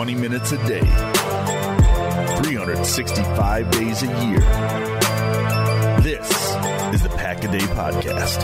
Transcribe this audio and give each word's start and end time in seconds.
20 0.00 0.14
minutes 0.14 0.52
a 0.52 0.56
day, 0.66 0.80
365 2.40 3.70
days 3.70 4.02
a 4.02 4.06
year. 4.24 4.40
This 6.00 6.26
is 6.94 7.02
the 7.02 7.10
Pack 7.18 7.44
a 7.44 7.48
Day 7.48 7.58
Podcast. 7.58 8.40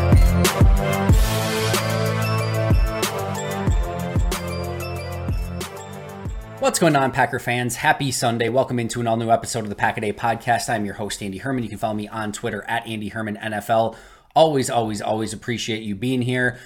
What's 6.61 6.79
going 6.79 6.95
on, 6.95 7.11
Packer 7.13 7.39
fans? 7.39 7.77
Happy 7.77 8.11
Sunday. 8.13 8.51
Welcome 8.51 8.79
into 8.79 9.01
an 9.01 9.07
all 9.07 9.17
new 9.17 9.31
episode 9.31 9.61
of 9.61 9.71
the 9.71 9.75
Pack 9.75 9.97
a 9.97 10.03
Day 10.03 10.13
Podcast. 10.13 10.69
I'm 10.69 10.85
your 10.85 10.97
host, 10.97 11.23
Andy 11.23 11.39
Herman. 11.39 11.63
You 11.63 11.71
can 11.71 11.79
follow 11.79 11.95
me 11.95 12.07
on 12.07 12.33
Twitter 12.33 12.67
at 12.69 12.87
Andy 12.87 13.09
Herman 13.09 13.39
NFL. 13.39 13.97
Always, 14.35 14.69
always, 14.69 15.01
always 15.01 15.33
appreciate 15.33 15.83
you 15.83 15.95
being 15.95 16.21
here. 16.21 16.59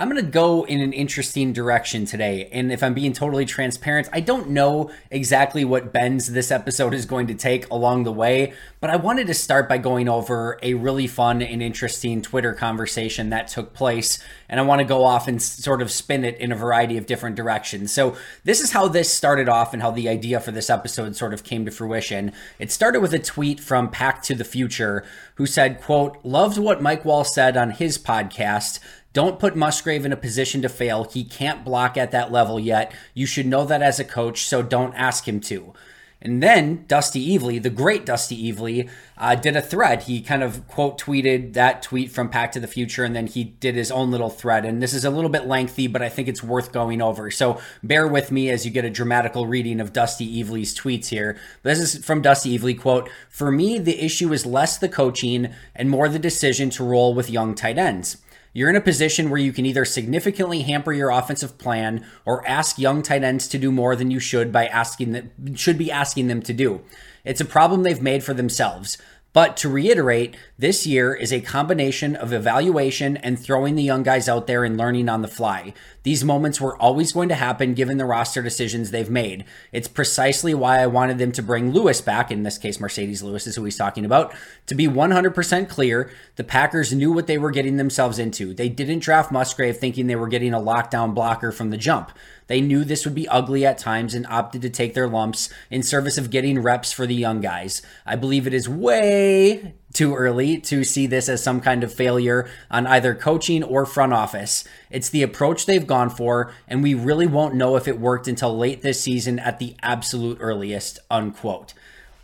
I'm 0.00 0.08
going 0.08 0.24
to 0.24 0.30
go 0.30 0.62
in 0.62 0.80
an 0.80 0.92
interesting 0.92 1.52
direction 1.52 2.04
today. 2.04 2.48
And 2.52 2.70
if 2.70 2.84
I'm 2.84 2.94
being 2.94 3.12
totally 3.12 3.44
transparent, 3.44 4.08
I 4.12 4.20
don't 4.20 4.50
know 4.50 4.92
exactly 5.10 5.64
what 5.64 5.92
bends 5.92 6.30
this 6.30 6.52
episode 6.52 6.94
is 6.94 7.04
going 7.04 7.26
to 7.26 7.34
take 7.34 7.68
along 7.68 8.04
the 8.04 8.12
way, 8.12 8.52
but 8.78 8.90
I 8.90 8.96
wanted 8.96 9.26
to 9.26 9.34
start 9.34 9.68
by 9.68 9.78
going 9.78 10.08
over 10.08 10.56
a 10.62 10.74
really 10.74 11.08
fun 11.08 11.42
and 11.42 11.60
interesting 11.60 12.22
Twitter 12.22 12.54
conversation 12.54 13.30
that 13.30 13.48
took 13.48 13.74
place. 13.74 14.20
And 14.48 14.60
I 14.60 14.62
want 14.62 14.78
to 14.78 14.84
go 14.84 15.04
off 15.04 15.26
and 15.26 15.42
sort 15.42 15.82
of 15.82 15.90
spin 15.90 16.24
it 16.24 16.36
in 16.38 16.52
a 16.52 16.56
variety 16.56 16.96
of 16.96 17.06
different 17.06 17.34
directions. 17.34 17.92
So, 17.92 18.16
this 18.44 18.60
is 18.60 18.70
how 18.70 18.86
this 18.86 19.12
started 19.12 19.48
off 19.48 19.72
and 19.72 19.82
how 19.82 19.90
the 19.90 20.08
idea 20.08 20.38
for 20.38 20.52
this 20.52 20.70
episode 20.70 21.16
sort 21.16 21.34
of 21.34 21.42
came 21.42 21.64
to 21.64 21.72
fruition. 21.72 22.32
It 22.60 22.70
started 22.70 23.00
with 23.00 23.14
a 23.14 23.18
tweet 23.18 23.58
from 23.58 23.90
Pack 23.90 24.22
to 24.22 24.36
the 24.36 24.44
Future 24.44 25.04
who 25.34 25.44
said, 25.44 25.82
quote, 25.82 26.18
loved 26.22 26.56
what 26.56 26.80
Mike 26.80 27.02
Wahle 27.02 27.26
said 27.26 27.56
on 27.56 27.72
his 27.72 27.98
podcast 27.98 28.78
don't 29.18 29.40
put 29.40 29.56
Musgrave 29.56 30.06
in 30.06 30.12
a 30.12 30.16
position 30.16 30.62
to 30.62 30.68
fail. 30.68 31.02
He 31.02 31.24
can't 31.24 31.64
block 31.64 31.96
at 31.96 32.12
that 32.12 32.30
level 32.30 32.60
yet. 32.60 32.92
You 33.14 33.26
should 33.26 33.46
know 33.46 33.64
that 33.64 33.82
as 33.82 33.98
a 33.98 34.04
coach, 34.04 34.44
so 34.44 34.62
don't 34.62 34.94
ask 34.94 35.26
him 35.26 35.40
to. 35.40 35.74
And 36.22 36.40
then 36.40 36.84
Dusty 36.86 37.36
Evely, 37.36 37.60
the 37.60 37.68
great 37.68 38.06
Dusty 38.06 38.48
Evely, 38.48 38.88
uh, 39.16 39.34
did 39.34 39.56
a 39.56 39.60
thread. 39.60 40.04
He 40.04 40.20
kind 40.20 40.44
of 40.44 40.68
quote 40.68 41.00
tweeted 41.00 41.54
that 41.54 41.82
tweet 41.82 42.12
from 42.12 42.28
Pack 42.28 42.52
to 42.52 42.60
the 42.60 42.68
Future, 42.68 43.02
and 43.02 43.16
then 43.16 43.26
he 43.26 43.42
did 43.42 43.74
his 43.74 43.90
own 43.90 44.12
little 44.12 44.30
thread. 44.30 44.64
And 44.64 44.80
this 44.80 44.94
is 44.94 45.04
a 45.04 45.10
little 45.10 45.30
bit 45.30 45.48
lengthy, 45.48 45.88
but 45.88 46.00
I 46.00 46.08
think 46.08 46.28
it's 46.28 46.44
worth 46.44 46.70
going 46.70 47.02
over. 47.02 47.28
So 47.32 47.60
bear 47.82 48.06
with 48.06 48.30
me 48.30 48.50
as 48.50 48.64
you 48.64 48.70
get 48.70 48.84
a 48.84 48.90
dramatical 48.90 49.48
reading 49.48 49.80
of 49.80 49.92
Dusty 49.92 50.40
Evely's 50.40 50.78
tweets 50.78 51.08
here. 51.08 51.36
This 51.64 51.80
is 51.80 52.04
from 52.04 52.22
Dusty 52.22 52.56
Evely, 52.56 52.80
quote, 52.80 53.10
For 53.28 53.50
me, 53.50 53.80
the 53.80 54.00
issue 54.00 54.32
is 54.32 54.46
less 54.46 54.78
the 54.78 54.88
coaching 54.88 55.52
and 55.74 55.90
more 55.90 56.08
the 56.08 56.20
decision 56.20 56.70
to 56.70 56.84
roll 56.84 57.14
with 57.14 57.28
young 57.28 57.56
tight 57.56 57.78
ends. 57.78 58.18
You're 58.52 58.70
in 58.70 58.76
a 58.76 58.80
position 58.80 59.30
where 59.30 59.40
you 59.40 59.52
can 59.52 59.66
either 59.66 59.84
significantly 59.84 60.62
hamper 60.62 60.92
your 60.92 61.10
offensive 61.10 61.58
plan 61.58 62.04
or 62.24 62.46
ask 62.46 62.78
young 62.78 63.02
tight 63.02 63.22
ends 63.22 63.46
to 63.48 63.58
do 63.58 63.70
more 63.70 63.94
than 63.94 64.10
you 64.10 64.20
should 64.20 64.50
by 64.50 64.66
asking 64.66 65.12
them 65.12 65.54
should 65.54 65.78
be 65.78 65.92
asking 65.92 66.28
them 66.28 66.42
to 66.42 66.52
do. 66.52 66.80
It's 67.24 67.40
a 67.40 67.44
problem 67.44 67.82
they've 67.82 68.00
made 68.00 68.24
for 68.24 68.34
themselves. 68.34 68.96
But 69.38 69.56
to 69.58 69.68
reiterate, 69.68 70.34
this 70.58 70.84
year 70.84 71.14
is 71.14 71.32
a 71.32 71.40
combination 71.40 72.16
of 72.16 72.32
evaluation 72.32 73.16
and 73.18 73.38
throwing 73.38 73.76
the 73.76 73.84
young 73.84 74.02
guys 74.02 74.28
out 74.28 74.48
there 74.48 74.64
and 74.64 74.76
learning 74.76 75.08
on 75.08 75.22
the 75.22 75.28
fly. 75.28 75.74
These 76.02 76.24
moments 76.24 76.60
were 76.60 76.76
always 76.76 77.12
going 77.12 77.28
to 77.28 77.36
happen 77.36 77.74
given 77.74 77.98
the 77.98 78.04
roster 78.04 78.42
decisions 78.42 78.90
they've 78.90 79.08
made. 79.08 79.44
It's 79.70 79.86
precisely 79.86 80.54
why 80.54 80.80
I 80.80 80.88
wanted 80.88 81.18
them 81.18 81.30
to 81.30 81.42
bring 81.44 81.70
Lewis 81.70 82.00
back, 82.00 82.32
in 82.32 82.42
this 82.42 82.58
case, 82.58 82.78
Marcedes 82.78 83.22
Lewis 83.22 83.46
is 83.46 83.54
who 83.54 83.64
he's 83.64 83.76
talking 83.76 84.04
about. 84.04 84.34
To 84.66 84.74
be 84.74 84.88
100% 84.88 85.68
clear, 85.68 86.10
the 86.34 86.42
Packers 86.42 86.92
knew 86.92 87.12
what 87.12 87.28
they 87.28 87.38
were 87.38 87.52
getting 87.52 87.76
themselves 87.76 88.18
into. 88.18 88.52
They 88.52 88.68
didn't 88.68 89.04
draft 89.04 89.30
Musgrave 89.30 89.76
thinking 89.76 90.08
they 90.08 90.16
were 90.16 90.26
getting 90.26 90.52
a 90.52 90.58
lockdown 90.58 91.14
blocker 91.14 91.52
from 91.52 91.70
the 91.70 91.76
jump. 91.76 92.10
They 92.48 92.60
knew 92.60 92.82
this 92.82 93.04
would 93.04 93.14
be 93.14 93.28
ugly 93.28 93.64
at 93.64 93.78
times 93.78 94.14
and 94.14 94.26
opted 94.26 94.62
to 94.62 94.70
take 94.70 94.94
their 94.94 95.08
lumps 95.08 95.50
in 95.70 95.82
service 95.82 96.18
of 96.18 96.30
getting 96.30 96.60
reps 96.60 96.92
for 96.92 97.06
the 97.06 97.14
young 97.14 97.40
guys. 97.40 97.82
I 98.04 98.16
believe 98.16 98.46
it 98.46 98.54
is 98.54 98.68
way 98.68 99.74
too 99.92 100.14
early 100.14 100.58
to 100.58 100.84
see 100.84 101.06
this 101.06 101.28
as 101.28 101.42
some 101.42 101.60
kind 101.60 101.84
of 101.84 101.92
failure 101.92 102.48
on 102.70 102.86
either 102.86 103.14
coaching 103.14 103.62
or 103.62 103.86
front 103.86 104.12
office. 104.12 104.64
It's 104.90 105.08
the 105.10 105.22
approach 105.22 105.66
they've 105.66 105.86
gone 105.86 106.10
for, 106.10 106.52
and 106.66 106.82
we 106.82 106.94
really 106.94 107.26
won't 107.26 107.54
know 107.54 107.76
if 107.76 107.86
it 107.86 108.00
worked 108.00 108.28
until 108.28 108.56
late 108.56 108.82
this 108.82 109.00
season 109.00 109.38
at 109.38 109.58
the 109.58 109.76
absolute 109.82 110.38
earliest, 110.40 110.98
unquote. 111.10 111.74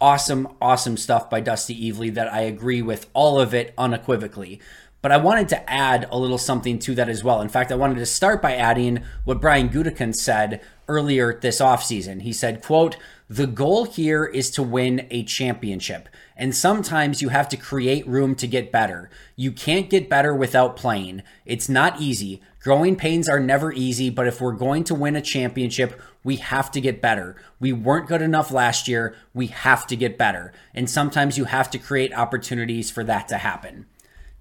Awesome, 0.00 0.48
awesome 0.60 0.96
stuff 0.96 1.30
by 1.30 1.40
Dusty 1.40 1.90
Evely 1.90 2.12
that 2.14 2.32
I 2.32 2.42
agree 2.42 2.82
with 2.82 3.08
all 3.14 3.40
of 3.40 3.54
it 3.54 3.72
unequivocally. 3.78 4.60
But 5.04 5.12
I 5.12 5.18
wanted 5.18 5.50
to 5.50 5.70
add 5.70 6.08
a 6.10 6.16
little 6.16 6.38
something 6.38 6.78
to 6.78 6.94
that 6.94 7.10
as 7.10 7.22
well. 7.22 7.42
In 7.42 7.50
fact, 7.50 7.70
I 7.70 7.74
wanted 7.74 7.96
to 7.96 8.06
start 8.06 8.40
by 8.40 8.54
adding 8.54 9.04
what 9.24 9.38
Brian 9.38 9.68
Gutekunst 9.68 10.16
said 10.16 10.62
earlier 10.88 11.38
this 11.38 11.60
offseason. 11.60 12.22
He 12.22 12.32
said, 12.32 12.62
quote, 12.62 12.96
the 13.28 13.46
goal 13.46 13.84
here 13.84 14.24
is 14.24 14.50
to 14.52 14.62
win 14.62 15.06
a 15.10 15.22
championship. 15.22 16.08
And 16.38 16.56
sometimes 16.56 17.20
you 17.20 17.28
have 17.28 17.50
to 17.50 17.58
create 17.58 18.08
room 18.08 18.34
to 18.36 18.46
get 18.46 18.72
better. 18.72 19.10
You 19.36 19.52
can't 19.52 19.90
get 19.90 20.08
better 20.08 20.34
without 20.34 20.74
playing. 20.74 21.22
It's 21.44 21.68
not 21.68 22.00
easy. 22.00 22.40
Growing 22.62 22.96
pains 22.96 23.28
are 23.28 23.40
never 23.40 23.74
easy, 23.74 24.08
but 24.08 24.26
if 24.26 24.40
we're 24.40 24.52
going 24.52 24.84
to 24.84 24.94
win 24.94 25.16
a 25.16 25.20
championship, 25.20 26.00
we 26.22 26.36
have 26.36 26.70
to 26.70 26.80
get 26.80 27.02
better. 27.02 27.36
We 27.60 27.74
weren't 27.74 28.08
good 28.08 28.22
enough 28.22 28.50
last 28.50 28.88
year. 28.88 29.14
We 29.34 29.48
have 29.48 29.86
to 29.88 29.96
get 29.96 30.16
better. 30.16 30.54
And 30.72 30.88
sometimes 30.88 31.36
you 31.36 31.44
have 31.44 31.70
to 31.72 31.78
create 31.78 32.14
opportunities 32.14 32.90
for 32.90 33.04
that 33.04 33.28
to 33.28 33.36
happen. 33.36 33.84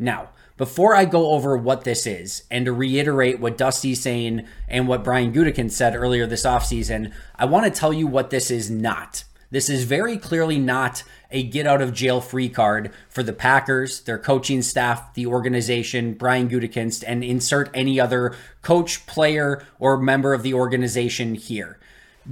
Now, 0.04 0.32
before 0.58 0.94
I 0.94 1.06
go 1.06 1.32
over 1.32 1.56
what 1.56 1.86
this 1.86 2.06
is 2.06 2.44
and 2.52 2.66
to 2.66 2.74
reiterate 2.74 3.40
what 3.40 3.58
Dusty's 3.58 4.02
saying 4.02 4.46
and 4.68 4.86
what 4.86 5.02
Brian 5.02 5.32
Gutekunst 5.32 5.72
said 5.72 5.96
earlier 5.96 6.28
this 6.28 6.46
offseason, 6.46 7.14
I 7.38 7.46
want 7.46 7.64
to 7.64 7.72
tell 7.72 7.94
you 7.94 8.06
what 8.06 8.30
this 8.30 8.52
is 8.52 8.70
not. 8.70 9.24
This 9.50 9.70
is 9.70 9.86
very 9.86 10.18
clearly 10.18 10.60
not 10.60 11.04
a 11.32 11.42
get 11.42 11.66
out 11.66 11.82
of 11.82 11.94
jail 11.94 12.20
free 12.20 12.50
card 12.50 12.92
for 13.08 13.24
the 13.24 13.32
Packers, 13.32 14.02
their 14.02 14.20
coaching 14.20 14.62
staff, 14.62 15.14
the 15.14 15.26
organization, 15.26 16.16
Brian 16.16 16.50
Gutekunst, 16.50 17.06
and 17.08 17.24
insert 17.24 17.70
any 17.74 17.98
other 17.98 18.36
coach, 18.62 19.08
player, 19.08 19.66
or 19.80 19.96
member 19.96 20.34
of 20.34 20.44
the 20.44 20.54
organization 20.54 21.36
here. 21.36 21.80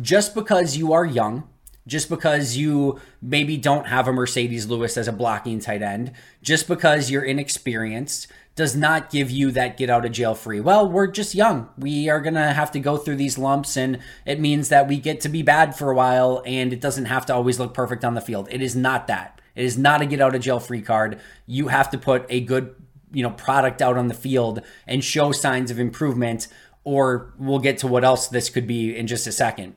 Just 0.02 0.36
because 0.36 0.76
you 0.76 0.92
are 0.92 1.06
young, 1.06 1.48
just 1.91 2.07
because 2.07 2.56
you 2.56 3.02
maybe 3.22 3.57
don't 3.57 3.85
have 3.85 4.07
a 4.07 4.12
Marcedes 4.12 4.69
Lewis 4.69 4.96
as 4.96 5.09
a 5.09 5.12
blocking 5.12 5.59
tight 5.59 5.81
end, 5.81 6.13
just 6.41 6.66
because 6.66 7.12
you're 7.12 7.22
inexperienced, 7.22 8.28
does 8.56 8.78
not 8.78 9.09
give 9.09 9.29
you 9.29 9.52
that 9.52 9.75
get 9.75 9.90
out 9.90 10.06
of 10.06 10.13
jail 10.13 10.34
free. 10.34 10.62
Well, 10.62 10.88
we're 10.88 11.07
just 11.07 11.35
young. 11.35 11.68
We 11.78 12.07
are 12.07 12.22
going 12.22 12.35
to 12.35 12.53
have 12.53 12.72
to 12.72 12.79
go 12.79 12.96
through 12.96 13.18
these 13.18 13.38
lumps, 13.38 13.75
and 13.75 14.00
it 14.25 14.40
means 14.40 14.69
that 14.69 14.88
we 14.88 15.02
get 15.02 15.19
to 15.22 15.29
be 15.29 15.41
bad 15.41 15.75
for 15.75 15.91
a 15.91 15.94
while, 15.94 16.41
and 16.46 16.72
it 16.72 16.79
doesn't 16.79 17.06
have 17.06 17.25
to 17.25 17.35
always 17.35 17.59
look 17.59 17.74
perfect 17.74 18.06
on 18.06 18.13
the 18.13 18.22
field. 18.22 18.47
It 18.50 18.62
is 18.62 18.73
not 18.73 19.08
that. 19.08 19.41
It 19.53 19.66
is 19.66 19.78
not 19.78 20.02
a 20.02 20.06
get 20.06 20.22
out 20.22 20.34
of 20.34 20.40
jail 20.40 20.62
free 20.62 20.81
card. 20.81 21.19
You 21.46 21.68
have 21.68 21.90
to 21.90 21.97
put 21.97 22.25
a 22.29 22.40
good 22.40 22.73
you 23.12 23.22
know 23.22 23.31
product 23.31 23.81
out 23.81 23.97
on 23.97 24.08
the 24.08 24.13
field 24.13 24.62
and 24.88 25.03
show 25.03 25.34
signs 25.34 25.69
of 25.69 25.78
improvement 25.78 26.47
or 26.85 27.34
we'll 27.38 27.59
get 27.59 27.78
to 27.79 27.88
what 27.88 28.06
else 28.06 28.29
this 28.29 28.50
could 28.50 28.66
be 28.66 28.96
in 28.96 29.08
just 29.08 29.28
a 29.28 29.31
second. 29.34 29.75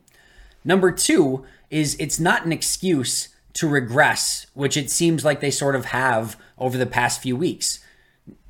Number 0.64 0.91
2, 0.91 1.44
is 1.74 1.96
it's 1.98 2.20
not 2.20 2.46
an 2.46 2.52
excuse 2.52 3.30
to 3.54 3.68
regress, 3.68 4.46
which 4.54 4.76
it 4.76 4.92
seems 4.92 5.24
like 5.24 5.40
they 5.40 5.50
sort 5.50 5.74
of 5.74 5.86
have 5.86 6.36
over 6.56 6.78
the 6.78 6.86
past 6.86 7.20
few 7.20 7.36
weeks. 7.36 7.80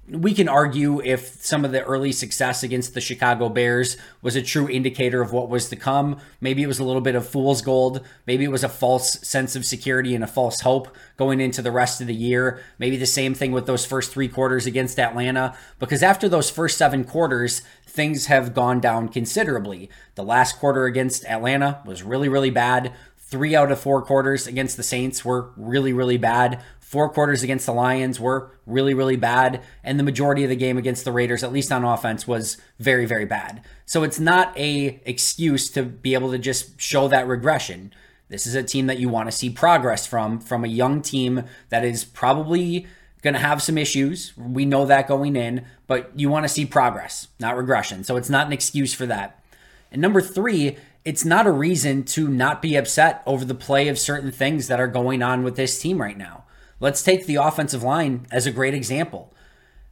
We 0.06 0.34
can 0.34 0.46
argue 0.50 1.00
if 1.00 1.42
some 1.42 1.64
of 1.64 1.72
the 1.72 1.82
early 1.82 2.12
success 2.12 2.62
against 2.62 2.92
the 2.92 3.00
Chicago 3.00 3.48
Bears 3.48 3.96
was 4.20 4.36
a 4.36 4.42
true 4.42 4.68
indicator 4.68 5.22
of 5.22 5.32
what 5.32 5.48
was 5.48 5.70
to 5.70 5.76
come. 5.76 6.18
Maybe 6.42 6.62
it 6.62 6.66
was 6.66 6.78
a 6.78 6.84
little 6.84 7.00
bit 7.00 7.14
of 7.14 7.26
fool's 7.26 7.62
gold. 7.62 8.04
Maybe 8.26 8.44
it 8.44 8.50
was 8.50 8.62
a 8.64 8.68
false 8.68 9.12
sense 9.26 9.56
of 9.56 9.64
security 9.64 10.14
and 10.14 10.22
a 10.22 10.26
false 10.26 10.60
hope 10.60 10.94
going 11.16 11.40
into 11.40 11.62
the 11.62 11.72
rest 11.72 12.02
of 12.02 12.06
the 12.06 12.14
year. 12.14 12.62
Maybe 12.78 12.98
the 12.98 13.06
same 13.06 13.32
thing 13.32 13.52
with 13.52 13.64
those 13.64 13.86
first 13.86 14.12
three 14.12 14.28
quarters 14.28 14.66
against 14.66 14.98
Atlanta. 14.98 15.56
Because 15.78 16.02
after 16.02 16.28
those 16.28 16.50
first 16.50 16.76
seven 16.76 17.04
quarters, 17.04 17.62
things 17.86 18.26
have 18.26 18.52
gone 18.52 18.80
down 18.80 19.08
considerably. 19.08 19.88
The 20.16 20.24
last 20.24 20.58
quarter 20.58 20.84
against 20.84 21.24
Atlanta 21.24 21.80
was 21.86 22.02
really, 22.02 22.28
really 22.28 22.50
bad. 22.50 22.92
Three 23.34 23.56
out 23.56 23.72
of 23.72 23.80
four 23.80 24.00
quarters 24.00 24.46
against 24.46 24.76
the 24.76 24.84
Saints 24.84 25.24
were 25.24 25.50
really, 25.56 25.92
really 25.92 26.18
bad. 26.18 26.62
Four 26.78 27.08
quarters 27.08 27.42
against 27.42 27.66
the 27.66 27.72
Lions 27.72 28.20
were 28.20 28.52
really, 28.64 28.94
really 28.94 29.16
bad. 29.16 29.60
And 29.82 29.98
the 29.98 30.04
majority 30.04 30.44
of 30.44 30.50
the 30.50 30.54
game 30.54 30.78
against 30.78 31.04
the 31.04 31.10
Raiders, 31.10 31.42
at 31.42 31.52
least 31.52 31.72
on 31.72 31.84
offense, 31.84 32.28
was 32.28 32.58
very, 32.78 33.06
very 33.06 33.24
bad. 33.24 33.64
So 33.86 34.04
it's 34.04 34.20
not 34.20 34.56
a 34.56 35.00
excuse 35.04 35.68
to 35.70 35.82
be 35.82 36.14
able 36.14 36.30
to 36.30 36.38
just 36.38 36.80
show 36.80 37.08
that 37.08 37.26
regression. 37.26 37.92
This 38.28 38.46
is 38.46 38.54
a 38.54 38.62
team 38.62 38.86
that 38.86 39.00
you 39.00 39.08
want 39.08 39.28
to 39.28 39.36
see 39.36 39.50
progress 39.50 40.06
from, 40.06 40.38
from 40.38 40.64
a 40.64 40.68
young 40.68 41.02
team 41.02 41.42
that 41.70 41.84
is 41.84 42.04
probably 42.04 42.86
going 43.22 43.34
to 43.34 43.40
have 43.40 43.64
some 43.64 43.76
issues. 43.76 44.32
We 44.36 44.64
know 44.64 44.86
that 44.86 45.08
going 45.08 45.34
in, 45.34 45.64
but 45.88 46.12
you 46.14 46.30
want 46.30 46.44
to 46.44 46.48
see 46.48 46.66
progress, 46.66 47.26
not 47.40 47.56
regression. 47.56 48.04
So 48.04 48.14
it's 48.14 48.30
not 48.30 48.46
an 48.46 48.52
excuse 48.52 48.94
for 48.94 49.06
that. 49.06 49.42
And 49.90 50.00
number 50.00 50.20
three, 50.20 50.76
it's 51.04 51.24
not 51.24 51.46
a 51.46 51.50
reason 51.50 52.02
to 52.04 52.28
not 52.28 52.62
be 52.62 52.76
upset 52.76 53.22
over 53.26 53.44
the 53.44 53.54
play 53.54 53.88
of 53.88 53.98
certain 53.98 54.30
things 54.30 54.68
that 54.68 54.80
are 54.80 54.88
going 54.88 55.22
on 55.22 55.42
with 55.42 55.56
this 55.56 55.78
team 55.78 56.00
right 56.00 56.16
now. 56.16 56.44
Let's 56.80 57.02
take 57.02 57.26
the 57.26 57.36
offensive 57.36 57.82
line 57.82 58.26
as 58.30 58.46
a 58.46 58.52
great 58.52 58.74
example. 58.74 59.32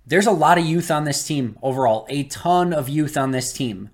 There's 0.06 0.26
a 0.26 0.32
lot 0.32 0.58
of 0.58 0.66
youth 0.66 0.90
on 0.90 1.04
this 1.04 1.24
team 1.24 1.58
overall, 1.62 2.06
a 2.08 2.24
ton 2.24 2.72
of 2.72 2.88
youth 2.88 3.16
on 3.16 3.30
this 3.30 3.52
team. 3.52 3.90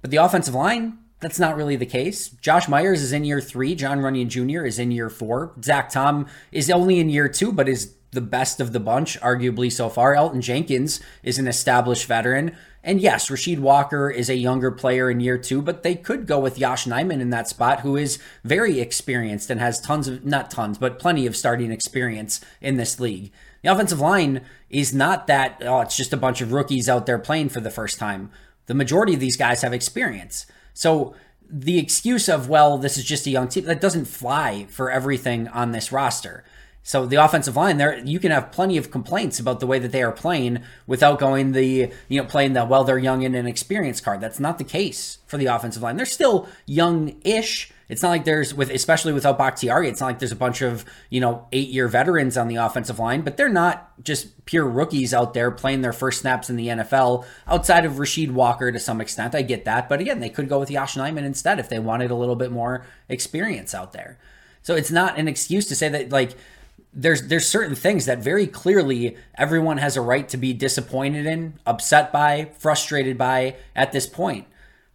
But 0.00 0.10
the 0.10 0.16
offensive 0.16 0.54
line 0.54 0.98
that's 1.20 1.38
not 1.38 1.56
really 1.56 1.76
the 1.76 1.86
case. 1.86 2.28
Josh 2.28 2.68
Myers 2.68 3.02
is 3.02 3.12
in 3.12 3.24
year 3.24 3.40
three. 3.40 3.74
John 3.74 3.98
Runyan 3.98 4.28
Jr. 4.28 4.64
is 4.64 4.78
in 4.78 4.92
year 4.92 5.10
four. 5.10 5.52
Zach 5.62 5.90
Tom 5.90 6.26
is 6.52 6.70
only 6.70 7.00
in 7.00 7.08
year 7.08 7.28
two, 7.28 7.50
but 7.50 7.68
is 7.68 7.94
the 8.12 8.20
best 8.20 8.60
of 8.60 8.72
the 8.72 8.80
bunch, 8.80 9.20
arguably 9.20 9.70
so 9.70 9.88
far. 9.88 10.14
Elgton 10.14 10.40
Jenkins 10.40 11.00
is 11.22 11.38
an 11.38 11.48
established 11.48 12.06
veteran. 12.06 12.56
And 12.82 13.00
yes, 13.00 13.28
Rasheed 13.28 13.58
Walker 13.58 14.08
is 14.08 14.30
a 14.30 14.36
younger 14.36 14.70
player 14.70 15.10
in 15.10 15.20
year 15.20 15.36
two, 15.36 15.60
but 15.60 15.82
they 15.82 15.94
could 15.94 16.26
go 16.26 16.38
with 16.38 16.58
Yosh 16.58 16.86
Nijman 16.86 17.20
in 17.20 17.30
that 17.30 17.48
spot, 17.48 17.80
who 17.80 17.96
is 17.96 18.18
very 18.44 18.80
experienced 18.80 19.50
and 19.50 19.60
has 19.60 19.80
tons 19.80 20.08
of, 20.08 20.24
not 20.24 20.50
tons, 20.50 20.78
but 20.78 20.98
plenty 20.98 21.26
of 21.26 21.36
starting 21.36 21.72
experience 21.72 22.40
in 22.60 22.76
this 22.76 23.00
league. 23.00 23.32
The 23.62 23.72
offensive 23.72 24.00
line 24.00 24.42
is 24.70 24.94
not 24.94 25.26
that, 25.26 25.60
oh, 25.64 25.80
it's 25.80 25.96
just 25.96 26.12
a 26.12 26.16
bunch 26.16 26.40
of 26.40 26.52
rookies 26.52 26.88
out 26.88 27.06
there 27.06 27.18
playing 27.18 27.48
for 27.48 27.60
the 27.60 27.70
first 27.70 27.98
time. 27.98 28.30
The 28.66 28.74
majority 28.74 29.14
of 29.14 29.20
these 29.20 29.36
guys 29.36 29.62
have 29.62 29.72
experience. 29.72 30.46
So 30.72 31.14
the 31.50 31.78
excuse 31.78 32.28
of, 32.28 32.48
well, 32.48 32.78
this 32.78 32.96
is 32.96 33.04
just 33.04 33.26
a 33.26 33.30
young 33.30 33.48
team, 33.48 33.64
that 33.64 33.80
doesn't 33.80 34.04
fly 34.04 34.66
for 34.70 34.90
everything 34.90 35.48
on 35.48 35.72
this 35.72 35.90
roster. 35.90 36.44
So 36.82 37.04
the 37.04 37.16
offensive 37.16 37.54
line 37.54 37.76
there, 37.76 37.98
you 37.98 38.18
can 38.18 38.30
have 38.30 38.50
plenty 38.50 38.78
of 38.78 38.90
complaints 38.90 39.38
about 39.38 39.60
the 39.60 39.66
way 39.66 39.78
that 39.78 39.92
they 39.92 40.02
are 40.02 40.10
playing 40.10 40.62
without 40.86 41.18
going 41.18 41.52
the, 41.52 41.92
you 42.08 42.20
know, 42.20 42.26
playing 42.26 42.54
the, 42.54 42.64
well, 42.64 42.82
they're 42.82 42.96
young 42.96 43.24
and 43.26 43.36
inexperienced 43.36 44.02
card. 44.02 44.22
That's 44.22 44.40
not 44.40 44.56
the 44.56 44.64
case 44.64 45.18
for 45.26 45.36
the 45.36 45.46
offensive 45.46 45.82
line. 45.82 45.96
They're 45.96 46.06
still 46.06 46.48
young-ish. 46.64 47.70
It's 47.90 48.02
not 48.02 48.08
like 48.08 48.24
there's 48.24 48.54
with, 48.54 48.70
especially 48.70 49.12
without 49.12 49.36
Bakhtiari, 49.36 49.88
it's 49.88 50.00
not 50.00 50.06
like 50.06 50.18
there's 50.18 50.32
a 50.32 50.36
bunch 50.36 50.62
of, 50.62 50.86
you 51.10 51.20
know, 51.20 51.46
eight-year 51.52 51.88
veterans 51.88 52.38
on 52.38 52.48
the 52.48 52.56
offensive 52.56 52.98
line, 52.98 53.20
but 53.20 53.36
they're 53.36 53.48
not 53.50 53.92
just 54.02 54.46
pure 54.46 54.66
rookies 54.66 55.12
out 55.12 55.34
there 55.34 55.50
playing 55.50 55.82
their 55.82 55.92
first 55.92 56.20
snaps 56.20 56.48
in 56.48 56.56
the 56.56 56.68
NFL 56.68 57.26
outside 57.46 57.84
of 57.84 57.94
Rasheed 57.94 58.30
Walker 58.30 58.72
to 58.72 58.80
some 58.80 59.00
extent. 59.02 59.34
I 59.34 59.42
get 59.42 59.66
that. 59.66 59.90
But 59.90 60.00
again, 60.00 60.20
they 60.20 60.30
could 60.30 60.48
go 60.48 60.58
with 60.58 60.70
Yosh 60.70 60.96
Nijman 60.96 61.24
instead 61.24 61.58
if 61.58 61.68
they 61.68 61.78
wanted 61.78 62.10
a 62.10 62.14
little 62.14 62.36
bit 62.36 62.50
more 62.50 62.86
experience 63.10 63.74
out 63.74 63.92
there. 63.92 64.18
So 64.62 64.74
it's 64.74 64.90
not 64.90 65.18
an 65.18 65.28
excuse 65.28 65.66
to 65.66 65.76
say 65.76 65.88
that 65.88 66.10
like 66.10 66.34
there's 66.98 67.28
there's 67.28 67.48
certain 67.48 67.76
things 67.76 68.06
that 68.06 68.18
very 68.18 68.46
clearly 68.46 69.16
everyone 69.36 69.78
has 69.78 69.96
a 69.96 70.00
right 70.00 70.28
to 70.28 70.36
be 70.36 70.52
disappointed 70.52 71.26
in, 71.26 71.54
upset 71.64 72.12
by, 72.12 72.50
frustrated 72.58 73.16
by 73.16 73.54
at 73.76 73.92
this 73.92 74.06
point. 74.06 74.46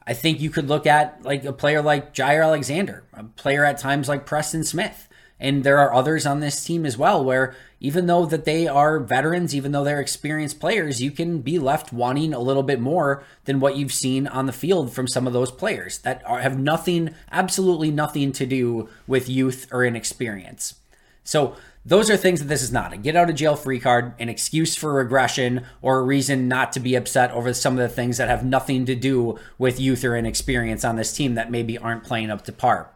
I 0.05 0.13
think 0.13 0.41
you 0.41 0.49
could 0.49 0.67
look 0.67 0.85
at 0.85 1.23
like 1.23 1.45
a 1.45 1.53
player 1.53 1.81
like 1.81 2.13
Jaire 2.13 2.43
Alexander, 2.43 3.05
a 3.13 3.23
player 3.23 3.63
at 3.63 3.77
times 3.77 4.09
like 4.09 4.25
Preston 4.25 4.65
Smith. 4.65 5.07
And 5.39 5.63
there 5.63 5.79
are 5.79 5.93
others 5.93 6.25
on 6.25 6.39
this 6.39 6.63
team 6.63 6.85
as 6.85 6.97
well 6.97 7.23
where 7.23 7.55
even 7.79 8.05
though 8.05 8.25
that 8.25 8.45
they 8.45 8.67
are 8.67 8.99
veterans, 8.99 9.55
even 9.55 9.71
though 9.71 9.83
they're 9.83 9.99
experienced 9.99 10.59
players, 10.59 11.01
you 11.01 11.11
can 11.11 11.39
be 11.39 11.57
left 11.57 11.91
wanting 11.91 12.33
a 12.33 12.39
little 12.39 12.63
bit 12.63 12.79
more 12.79 13.23
than 13.45 13.59
what 13.59 13.75
you've 13.75 13.93
seen 13.93 14.27
on 14.27 14.45
the 14.45 14.53
field 14.53 14.93
from 14.93 15.07
some 15.07 15.25
of 15.25 15.33
those 15.33 15.51
players 15.51 15.99
that 15.99 16.21
are, 16.25 16.39
have 16.39 16.57
nothing, 16.57 17.13
absolutely 17.31 17.91
nothing 17.91 18.31
to 18.33 18.45
do 18.45 18.89
with 19.07 19.27
youth 19.27 19.67
or 19.71 19.83
inexperience. 19.83 20.75
So 21.23 21.55
those 21.85 22.09
are 22.09 22.15
things 22.15 22.39
that 22.39 22.47
this 22.47 22.61
is 22.61 22.71
not 22.71 22.93
a 22.93 22.97
get 22.97 23.15
out 23.15 23.29
of 23.29 23.35
jail 23.35 23.55
free 23.55 23.79
card, 23.79 24.13
an 24.19 24.29
excuse 24.29 24.75
for 24.75 24.93
regression, 24.93 25.65
or 25.81 25.99
a 25.99 26.03
reason 26.03 26.47
not 26.47 26.71
to 26.73 26.79
be 26.79 26.95
upset 26.95 27.31
over 27.31 27.53
some 27.53 27.73
of 27.73 27.79
the 27.79 27.93
things 27.93 28.17
that 28.17 28.29
have 28.29 28.45
nothing 28.45 28.85
to 28.85 28.95
do 28.95 29.37
with 29.57 29.79
youth 29.79 30.03
or 30.05 30.15
inexperience 30.15 30.85
on 30.85 30.95
this 30.95 31.13
team 31.13 31.35
that 31.35 31.51
maybe 31.51 31.77
aren't 31.77 32.03
playing 32.03 32.31
up 32.31 32.43
to 32.45 32.53
par. 32.53 32.89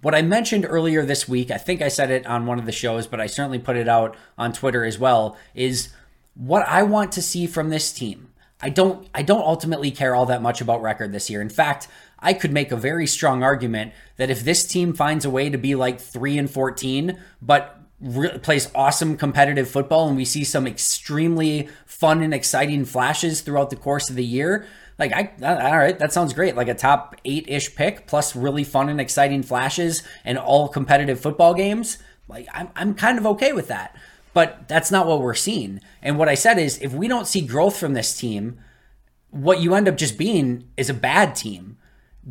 What 0.00 0.14
I 0.14 0.22
mentioned 0.22 0.66
earlier 0.68 1.04
this 1.04 1.28
week, 1.28 1.50
I 1.50 1.58
think 1.58 1.82
I 1.82 1.88
said 1.88 2.10
it 2.10 2.26
on 2.26 2.46
one 2.46 2.58
of 2.58 2.66
the 2.66 2.72
shows, 2.72 3.06
but 3.06 3.20
I 3.20 3.26
certainly 3.26 3.58
put 3.58 3.76
it 3.76 3.88
out 3.88 4.16
on 4.36 4.52
Twitter 4.52 4.84
as 4.84 4.98
well, 4.98 5.36
is 5.54 5.90
what 6.34 6.66
I 6.68 6.84
want 6.84 7.12
to 7.12 7.22
see 7.22 7.46
from 7.46 7.68
this 7.68 7.92
team. 7.92 8.28
I 8.60 8.70
don't 8.70 9.08
I 9.14 9.22
don't 9.22 9.42
ultimately 9.42 9.90
care 9.90 10.14
all 10.14 10.26
that 10.26 10.42
much 10.42 10.60
about 10.60 10.82
record 10.82 11.12
this 11.12 11.30
year. 11.30 11.40
In 11.40 11.48
fact, 11.48 11.86
I 12.18 12.32
could 12.32 12.52
make 12.52 12.72
a 12.72 12.76
very 12.76 13.06
strong 13.06 13.42
argument 13.42 13.92
that 14.16 14.30
if 14.30 14.42
this 14.42 14.64
team 14.64 14.92
finds 14.92 15.24
a 15.24 15.30
way 15.30 15.50
to 15.50 15.58
be 15.58 15.76
like 15.76 16.00
3 16.00 16.38
and 16.38 16.50
14, 16.50 17.18
but 17.40 17.77
re- 18.00 18.38
plays 18.38 18.70
awesome 18.74 19.16
competitive 19.16 19.70
football 19.70 20.08
and 20.08 20.16
we 20.16 20.24
see 20.24 20.44
some 20.44 20.66
extremely 20.66 21.68
fun 21.86 22.22
and 22.22 22.32
exciting 22.32 22.84
flashes 22.84 23.40
throughout 23.40 23.70
the 23.70 23.76
course 23.76 24.08
of 24.10 24.16
the 24.16 24.24
year, 24.24 24.66
like 24.98 25.12
I 25.12 25.32
all 25.42 25.78
right, 25.78 25.98
that 25.98 26.12
sounds 26.12 26.32
great. 26.32 26.56
Like 26.56 26.68
a 26.68 26.74
top 26.74 27.16
8-ish 27.24 27.76
pick 27.76 28.06
plus 28.06 28.34
really 28.34 28.64
fun 28.64 28.88
and 28.88 29.00
exciting 29.00 29.42
flashes 29.42 30.02
and 30.24 30.38
all 30.38 30.68
competitive 30.68 31.20
football 31.20 31.54
games. 31.54 31.98
Like 32.26 32.48
I'm 32.52 32.68
I'm 32.74 32.94
kind 32.94 33.18
of 33.18 33.26
okay 33.26 33.52
with 33.52 33.68
that. 33.68 33.96
But 34.34 34.68
that's 34.68 34.90
not 34.90 35.06
what 35.06 35.20
we're 35.20 35.34
seeing. 35.34 35.80
And 36.02 36.18
what 36.18 36.28
I 36.28 36.34
said 36.34 36.58
is 36.58 36.78
if 36.78 36.92
we 36.92 37.08
don't 37.08 37.26
see 37.26 37.40
growth 37.40 37.78
from 37.78 37.94
this 37.94 38.16
team, 38.16 38.60
what 39.30 39.60
you 39.60 39.74
end 39.74 39.88
up 39.88 39.96
just 39.96 40.18
being 40.18 40.68
is 40.76 40.90
a 40.90 40.94
bad 40.94 41.34
team. 41.34 41.77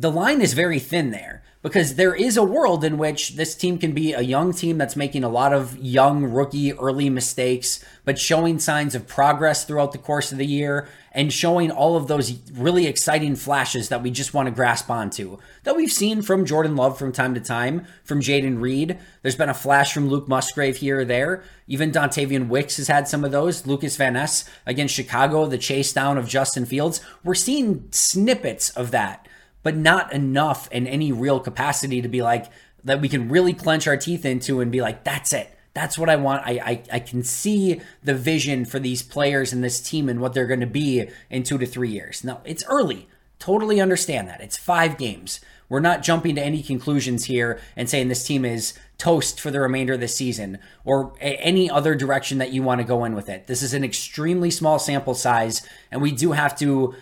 The 0.00 0.12
line 0.12 0.40
is 0.40 0.52
very 0.52 0.78
thin 0.78 1.10
there 1.10 1.42
because 1.60 1.96
there 1.96 2.14
is 2.14 2.36
a 2.36 2.44
world 2.44 2.84
in 2.84 2.98
which 2.98 3.34
this 3.34 3.56
team 3.56 3.78
can 3.78 3.90
be 3.90 4.12
a 4.12 4.20
young 4.20 4.52
team 4.52 4.78
that's 4.78 4.94
making 4.94 5.24
a 5.24 5.28
lot 5.28 5.52
of 5.52 5.76
young 5.76 6.22
rookie 6.22 6.72
early 6.72 7.10
mistakes, 7.10 7.84
but 8.04 8.16
showing 8.16 8.60
signs 8.60 8.94
of 8.94 9.08
progress 9.08 9.64
throughout 9.64 9.90
the 9.90 9.98
course 9.98 10.30
of 10.30 10.38
the 10.38 10.46
year 10.46 10.86
and 11.10 11.32
showing 11.32 11.72
all 11.72 11.96
of 11.96 12.06
those 12.06 12.38
really 12.52 12.86
exciting 12.86 13.34
flashes 13.34 13.88
that 13.88 14.00
we 14.00 14.12
just 14.12 14.32
want 14.32 14.46
to 14.46 14.54
grasp 14.54 14.88
onto. 14.88 15.38
That 15.64 15.74
we've 15.74 15.90
seen 15.90 16.22
from 16.22 16.46
Jordan 16.46 16.76
Love 16.76 16.96
from 16.96 17.10
time 17.10 17.34
to 17.34 17.40
time, 17.40 17.84
from 18.04 18.20
Jayden 18.20 18.60
Reed. 18.60 19.00
There's 19.22 19.34
been 19.34 19.48
a 19.48 19.54
flash 19.54 19.92
from 19.92 20.08
Luke 20.08 20.28
Musgrave 20.28 20.76
here 20.76 21.00
or 21.00 21.04
there. 21.04 21.42
Even 21.66 21.90
Dontayvion 21.90 22.46
Wicks 22.46 22.76
has 22.76 22.86
had 22.86 23.08
some 23.08 23.24
of 23.24 23.32
those. 23.32 23.66
Lucas 23.66 23.96
Van 23.96 24.12
Ness 24.12 24.48
against 24.64 24.94
Chicago, 24.94 25.46
the 25.46 25.58
chase 25.58 25.92
down 25.92 26.18
of 26.18 26.28
Justin 26.28 26.66
Fields. 26.66 27.00
We're 27.24 27.34
seeing 27.34 27.88
snippets 27.90 28.70
of 28.70 28.92
that 28.92 29.26
but 29.68 29.76
not 29.76 30.10
enough 30.14 30.66
in 30.72 30.86
any 30.86 31.12
real 31.12 31.38
capacity 31.38 32.00
to 32.00 32.08
be 32.08 32.22
like 32.22 32.46
that 32.84 33.02
we 33.02 33.06
can 33.06 33.28
really 33.28 33.52
clench 33.52 33.86
our 33.86 33.98
teeth 33.98 34.24
into 34.24 34.60
and 34.60 34.72
be 34.72 34.80
like, 34.80 35.04
that's 35.04 35.30
it. 35.34 35.54
That's 35.74 35.98
what 35.98 36.08
I 36.08 36.16
want. 36.16 36.42
I, 36.46 36.52
I, 36.52 36.82
I 36.94 37.00
can 37.00 37.22
see 37.22 37.82
the 38.02 38.14
vision 38.14 38.64
for 38.64 38.78
these 38.78 39.02
players 39.02 39.52
and 39.52 39.62
this 39.62 39.78
team 39.78 40.08
and 40.08 40.22
what 40.22 40.32
they're 40.32 40.46
going 40.46 40.60
to 40.60 40.66
be 40.66 41.10
in 41.28 41.42
two 41.42 41.58
to 41.58 41.66
three 41.66 41.90
years. 41.90 42.24
Now, 42.24 42.40
it's 42.46 42.64
early. 42.66 43.08
Totally 43.38 43.78
understand 43.78 44.26
that. 44.28 44.40
It's 44.40 44.56
five 44.56 44.96
games. 44.96 45.38
We're 45.68 45.80
not 45.80 46.02
jumping 46.02 46.36
to 46.36 46.42
any 46.42 46.62
conclusions 46.62 47.26
here 47.26 47.60
and 47.76 47.90
saying 47.90 48.08
this 48.08 48.26
team 48.26 48.46
is 48.46 48.72
toast 48.96 49.38
for 49.38 49.50
the 49.50 49.60
remainder 49.60 49.92
of 49.92 50.00
the 50.00 50.08
season 50.08 50.60
or 50.82 51.12
any 51.20 51.68
other 51.68 51.94
direction 51.94 52.38
that 52.38 52.54
you 52.54 52.62
want 52.62 52.80
to 52.80 52.86
go 52.86 53.04
in 53.04 53.14
with 53.14 53.28
it. 53.28 53.48
This 53.48 53.62
is 53.62 53.74
an 53.74 53.84
extremely 53.84 54.50
small 54.50 54.78
sample 54.78 55.12
size, 55.12 55.60
and 55.92 56.00
we 56.00 56.10
do 56.10 56.32
have 56.32 56.58
to, 56.60 56.94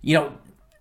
you 0.00 0.14
know, 0.14 0.32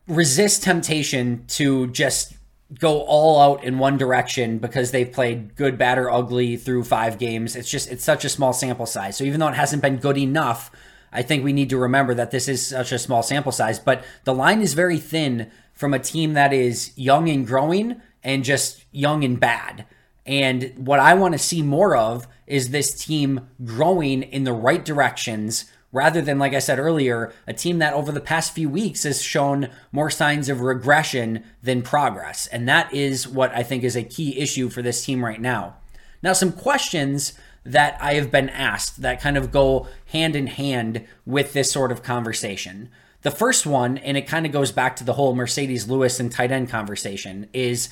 resist 0.07 0.63
temptation 0.63 1.45
to 1.47 1.87
just 1.87 2.33
go 2.79 3.01
all 3.01 3.39
out 3.39 3.63
in 3.63 3.77
one 3.77 3.97
direction 3.97 4.57
because 4.57 4.91
they've 4.91 5.11
played 5.11 5.55
good, 5.55 5.77
bad, 5.77 5.97
or 5.97 6.09
ugly 6.09 6.57
through 6.57 6.83
five 6.83 7.17
games. 7.17 7.55
It's 7.55 7.69
just 7.69 7.91
it's 7.91 8.03
such 8.03 8.25
a 8.25 8.29
small 8.29 8.53
sample 8.53 8.85
size. 8.85 9.17
So 9.17 9.23
even 9.23 9.39
though 9.39 9.47
it 9.47 9.55
hasn't 9.55 9.81
been 9.81 9.97
good 9.97 10.17
enough, 10.17 10.71
I 11.11 11.21
think 11.21 11.43
we 11.43 11.53
need 11.53 11.69
to 11.69 11.77
remember 11.77 12.13
that 12.15 12.31
this 12.31 12.47
is 12.47 12.65
such 12.65 12.91
a 12.91 12.99
small 12.99 13.23
sample 13.23 13.51
size. 13.51 13.79
But 13.79 14.03
the 14.23 14.33
line 14.33 14.61
is 14.61 14.73
very 14.73 14.97
thin 14.97 15.51
from 15.73 15.93
a 15.93 15.99
team 15.99 16.33
that 16.33 16.53
is 16.53 16.91
young 16.97 17.29
and 17.29 17.45
growing 17.45 18.01
and 18.23 18.43
just 18.43 18.83
young 18.91 19.23
and 19.23 19.39
bad. 19.39 19.85
And 20.25 20.73
what 20.75 20.99
I 20.99 21.13
want 21.13 21.33
to 21.33 21.39
see 21.39 21.61
more 21.61 21.95
of 21.95 22.27
is 22.47 22.69
this 22.69 23.05
team 23.05 23.47
growing 23.63 24.23
in 24.23 24.43
the 24.43 24.53
right 24.53 24.83
directions 24.83 25.65
rather 25.95 26.21
than, 26.21 26.37
like 26.37 26.53
I 26.53 26.59
said 26.59 26.77
earlier, 26.77 27.31
a 27.47 27.53
team 27.53 27.79
that 27.79 27.93
over 27.93 28.11
the 28.11 28.19
past 28.19 28.53
few 28.53 28.67
weeks 28.67 29.03
has 29.03 29.21
shown 29.21 29.69
more 29.93 30.09
signs 30.09 30.49
of 30.49 30.59
regression 30.59 31.41
than 31.63 31.81
progress. 31.81 32.47
And 32.47 32.67
that 32.67 32.93
is 32.93 33.25
what 33.25 33.55
I 33.55 33.63
think 33.63 33.85
is 33.85 33.95
a 33.95 34.03
key 34.03 34.37
issue 34.37 34.69
for 34.69 34.81
this 34.81 35.05
team 35.05 35.23
right 35.23 35.39
now. 35.39 35.77
Now, 36.21 36.33
some 36.33 36.51
questions 36.51 37.31
that 37.63 37.97
I 38.01 38.15
have 38.15 38.29
been 38.29 38.49
asked 38.49 39.03
that 39.03 39.21
kind 39.21 39.37
of 39.37 39.53
go 39.53 39.87
hand 40.07 40.35
in 40.35 40.47
hand 40.47 41.05
with 41.25 41.53
this 41.53 41.71
sort 41.71 41.93
of 41.93 42.03
conversation. 42.03 42.89
The 43.21 43.31
first 43.31 43.65
one, 43.65 43.97
and 43.97 44.17
it 44.17 44.27
kind 44.27 44.45
of 44.45 44.51
goes 44.51 44.73
back 44.73 44.97
to 44.97 45.05
the 45.05 45.13
whole 45.13 45.33
Marcedes 45.33 45.87
Lewis 45.87 46.19
and 46.19 46.29
tight 46.29 46.51
end 46.51 46.69
conversation, 46.69 47.47
is 47.53 47.87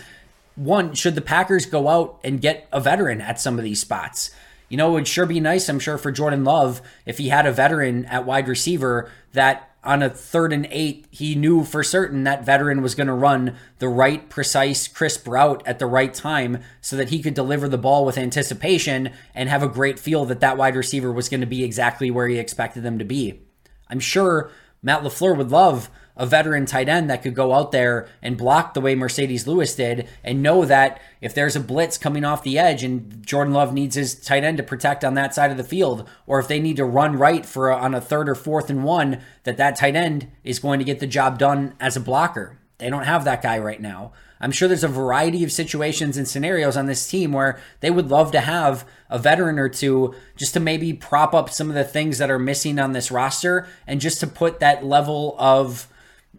one, 0.55 0.93
should 0.93 1.15
the 1.15 1.21
Packers 1.21 1.65
go 1.65 1.87
out 1.87 2.19
and 2.21 2.41
get 2.41 2.67
a 2.73 2.81
veteran 2.81 3.21
at 3.21 3.39
some 3.39 3.57
of 3.57 3.63
these 3.63 3.79
spots? 3.79 4.29
You 4.69 4.77
know, 4.77 4.89
it 4.89 4.93
would 4.93 5.07
sure 5.07 5.25
be 5.25 5.39
nice, 5.39 5.69
I'm 5.69 5.79
sure, 5.79 5.97
for 5.97 6.11
Jordan 6.11 6.43
Love 6.43 6.81
if 7.05 7.17
he 7.17 7.29
had 7.29 7.45
a 7.45 7.51
veteran 7.51 8.05
at 8.05 8.25
wide 8.25 8.47
receiver 8.47 9.09
that 9.33 9.69
on 9.83 10.01
a 10.01 10.09
third 10.09 10.53
and 10.53 10.67
eight, 10.71 11.05
he 11.11 11.35
knew 11.35 11.63
for 11.63 11.83
certain 11.83 12.23
that 12.23 12.45
veteran 12.45 12.81
was 12.81 12.95
going 12.95 13.07
to 13.07 13.13
run 13.13 13.55
the 13.79 13.89
right, 13.89 14.29
precise, 14.29 14.87
crisp 14.87 15.27
route 15.27 15.61
at 15.65 15.79
the 15.79 15.85
right 15.85 16.13
time 16.13 16.59
so 16.79 16.95
that 16.95 17.09
he 17.09 17.21
could 17.21 17.33
deliver 17.33 17.67
the 17.67 17.77
ball 17.77 18.05
with 18.05 18.17
anticipation 18.17 19.11
and 19.35 19.49
have 19.49 19.61
a 19.61 19.67
great 19.67 19.99
feel 19.99 20.23
that 20.25 20.39
that 20.39 20.57
wide 20.57 20.75
receiver 20.75 21.11
was 21.11 21.27
going 21.27 21.41
to 21.41 21.47
be 21.47 21.63
exactly 21.63 22.09
where 22.09 22.29
he 22.29 22.37
expected 22.37 22.83
them 22.83 22.97
to 22.97 23.05
be. 23.05 23.41
I'm 23.89 23.99
sure 23.99 24.51
Matt 24.81 25.03
LaFleur 25.03 25.37
would 25.37 25.51
love 25.51 25.89
a 26.15 26.25
veteran 26.25 26.65
tight 26.65 26.87
end 26.87 27.09
that 27.09 27.23
could 27.23 27.33
go 27.33 27.53
out 27.53 27.71
there 27.71 28.07
and 28.21 28.37
block 28.37 28.73
the 28.73 28.81
way 28.81 28.95
Marcedes 28.95 29.47
Lewis 29.47 29.75
did 29.75 30.07
and 30.23 30.43
know 30.43 30.65
that 30.65 31.01
if 31.21 31.33
there's 31.33 31.55
a 31.55 31.59
blitz 31.59 31.97
coming 31.97 32.23
off 32.23 32.43
the 32.43 32.59
edge 32.59 32.83
and 32.83 33.25
Jordan 33.25 33.53
Love 33.53 33.73
needs 33.73 33.95
his 33.95 34.15
tight 34.15 34.43
end 34.43 34.57
to 34.57 34.63
protect 34.63 35.03
on 35.03 35.15
that 35.15 35.33
side 35.33 35.51
of 35.51 35.57
the 35.57 35.63
field 35.63 36.07
or 36.27 36.39
if 36.39 36.47
they 36.47 36.59
need 36.59 36.77
to 36.77 36.85
run 36.85 37.17
right 37.17 37.45
for 37.45 37.69
a, 37.69 37.75
on 37.77 37.95
a 37.95 38.01
third 38.01 38.29
or 38.29 38.35
fourth 38.35 38.69
and 38.69 38.83
one 38.83 39.21
that 39.43 39.57
that 39.57 39.75
tight 39.75 39.95
end 39.95 40.27
is 40.43 40.59
going 40.59 40.79
to 40.79 40.85
get 40.85 40.99
the 40.99 41.07
job 41.07 41.39
done 41.39 41.73
as 41.79 41.97
a 41.97 42.01
blocker. 42.01 42.59
They 42.77 42.89
don't 42.89 43.05
have 43.05 43.23
that 43.25 43.41
guy 43.41 43.57
right 43.59 43.81
now. 43.81 44.11
I'm 44.43 44.51
sure 44.51 44.67
there's 44.67 44.83
a 44.83 44.89
variety 44.89 45.45
of 45.45 45.53
situations 45.53 46.17
and 46.17 46.27
scenarios 46.27 46.75
on 46.75 46.85
this 46.85 47.07
team 47.07 47.31
where 47.31 47.61
they 47.79 47.89
would 47.89 48.09
love 48.09 48.33
to 48.33 48.41
have 48.41 48.85
a 49.09 49.17
veteran 49.17 49.57
or 49.57 49.69
two 49.69 50.13
just 50.35 50.53
to 50.55 50.59
maybe 50.59 50.91
prop 50.91 51.33
up 51.33 51.49
some 51.49 51.69
of 51.69 51.75
the 51.75 51.85
things 51.85 52.17
that 52.17 52.29
are 52.29 52.37
missing 52.39 52.77
on 52.77 52.91
this 52.91 53.09
roster 53.09 53.67
and 53.87 54.01
just 54.01 54.19
to 54.19 54.27
put 54.27 54.59
that 54.59 54.83
level 54.83 55.37
of 55.39 55.87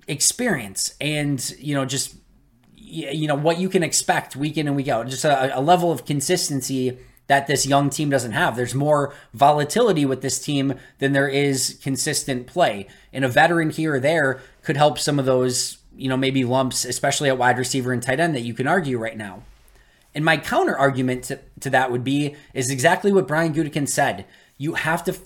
experience 0.07 0.95
and, 1.01 1.51
you 1.59 1.75
know, 1.75 1.85
just, 1.85 2.15
you 2.77 3.27
know, 3.27 3.35
what 3.35 3.59
you 3.59 3.69
can 3.69 3.83
expect 3.83 4.37
week 4.37 4.57
in 4.57 4.67
and 4.67 4.77
week 4.77 4.89
out, 4.89 5.09
just 5.09 5.25
a, 5.25 5.59
a 5.59 5.61
level 5.61 5.91
of 5.91 6.05
consistency 6.05 6.99
that 7.27 7.47
this 7.47 7.67
young 7.67 7.89
team 7.89 8.11
doesn't 8.11 8.33
have. 8.33 8.55
There's 8.55 8.75
more 8.75 9.15
volatility 9.33 10.05
with 10.05 10.21
this 10.21 10.39
team 10.39 10.75
than 10.99 11.13
there 11.13 11.29
is 11.29 11.79
consistent 11.83 12.47
play. 12.47 12.87
And 13.13 13.25
a 13.25 13.29
veteran 13.29 13.71
here 13.71 13.95
or 13.95 14.01
there 14.01 14.41
could 14.63 14.77
help 14.77 14.99
some 14.99 15.19
of 15.19 15.25
those 15.25 15.79
you 15.97 16.09
know, 16.09 16.17
maybe 16.17 16.45
lumps, 16.45 16.85
especially 16.85 17.29
at 17.29 17.39
wide 17.39 17.59
receiver 17.59 17.93
and 17.93 18.03
tight 18.03 18.21
end, 18.21 18.35
that 18.35 18.43
you 18.43 18.55
can 18.55 18.67
argue 18.67 18.99
right 18.99 19.17
now. 19.17 19.43
And 20.15 20.25
my 20.25 20.37
counter 20.37 20.77
argument 20.77 21.25
to, 21.25 21.41
to 21.61 21.71
that 21.71 21.91
would 21.91 22.05
be 22.05 22.37
is 22.53 22.71
exactly 22.71 23.13
what 23.13 23.27
Brian 23.27 23.55
Gutekunst 23.55 23.91
said. 23.91 24.27
You 24.59 24.75
have 24.75 25.05
to, 25.05 25.17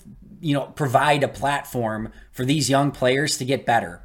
you 0.41 0.53
know, 0.53 0.65
provide 0.65 1.23
a 1.23 1.27
platform 1.27 2.11
for 2.31 2.45
these 2.45 2.69
young 2.69 2.91
players 2.91 3.37
to 3.37 3.45
get 3.45 3.65
better. 3.65 4.01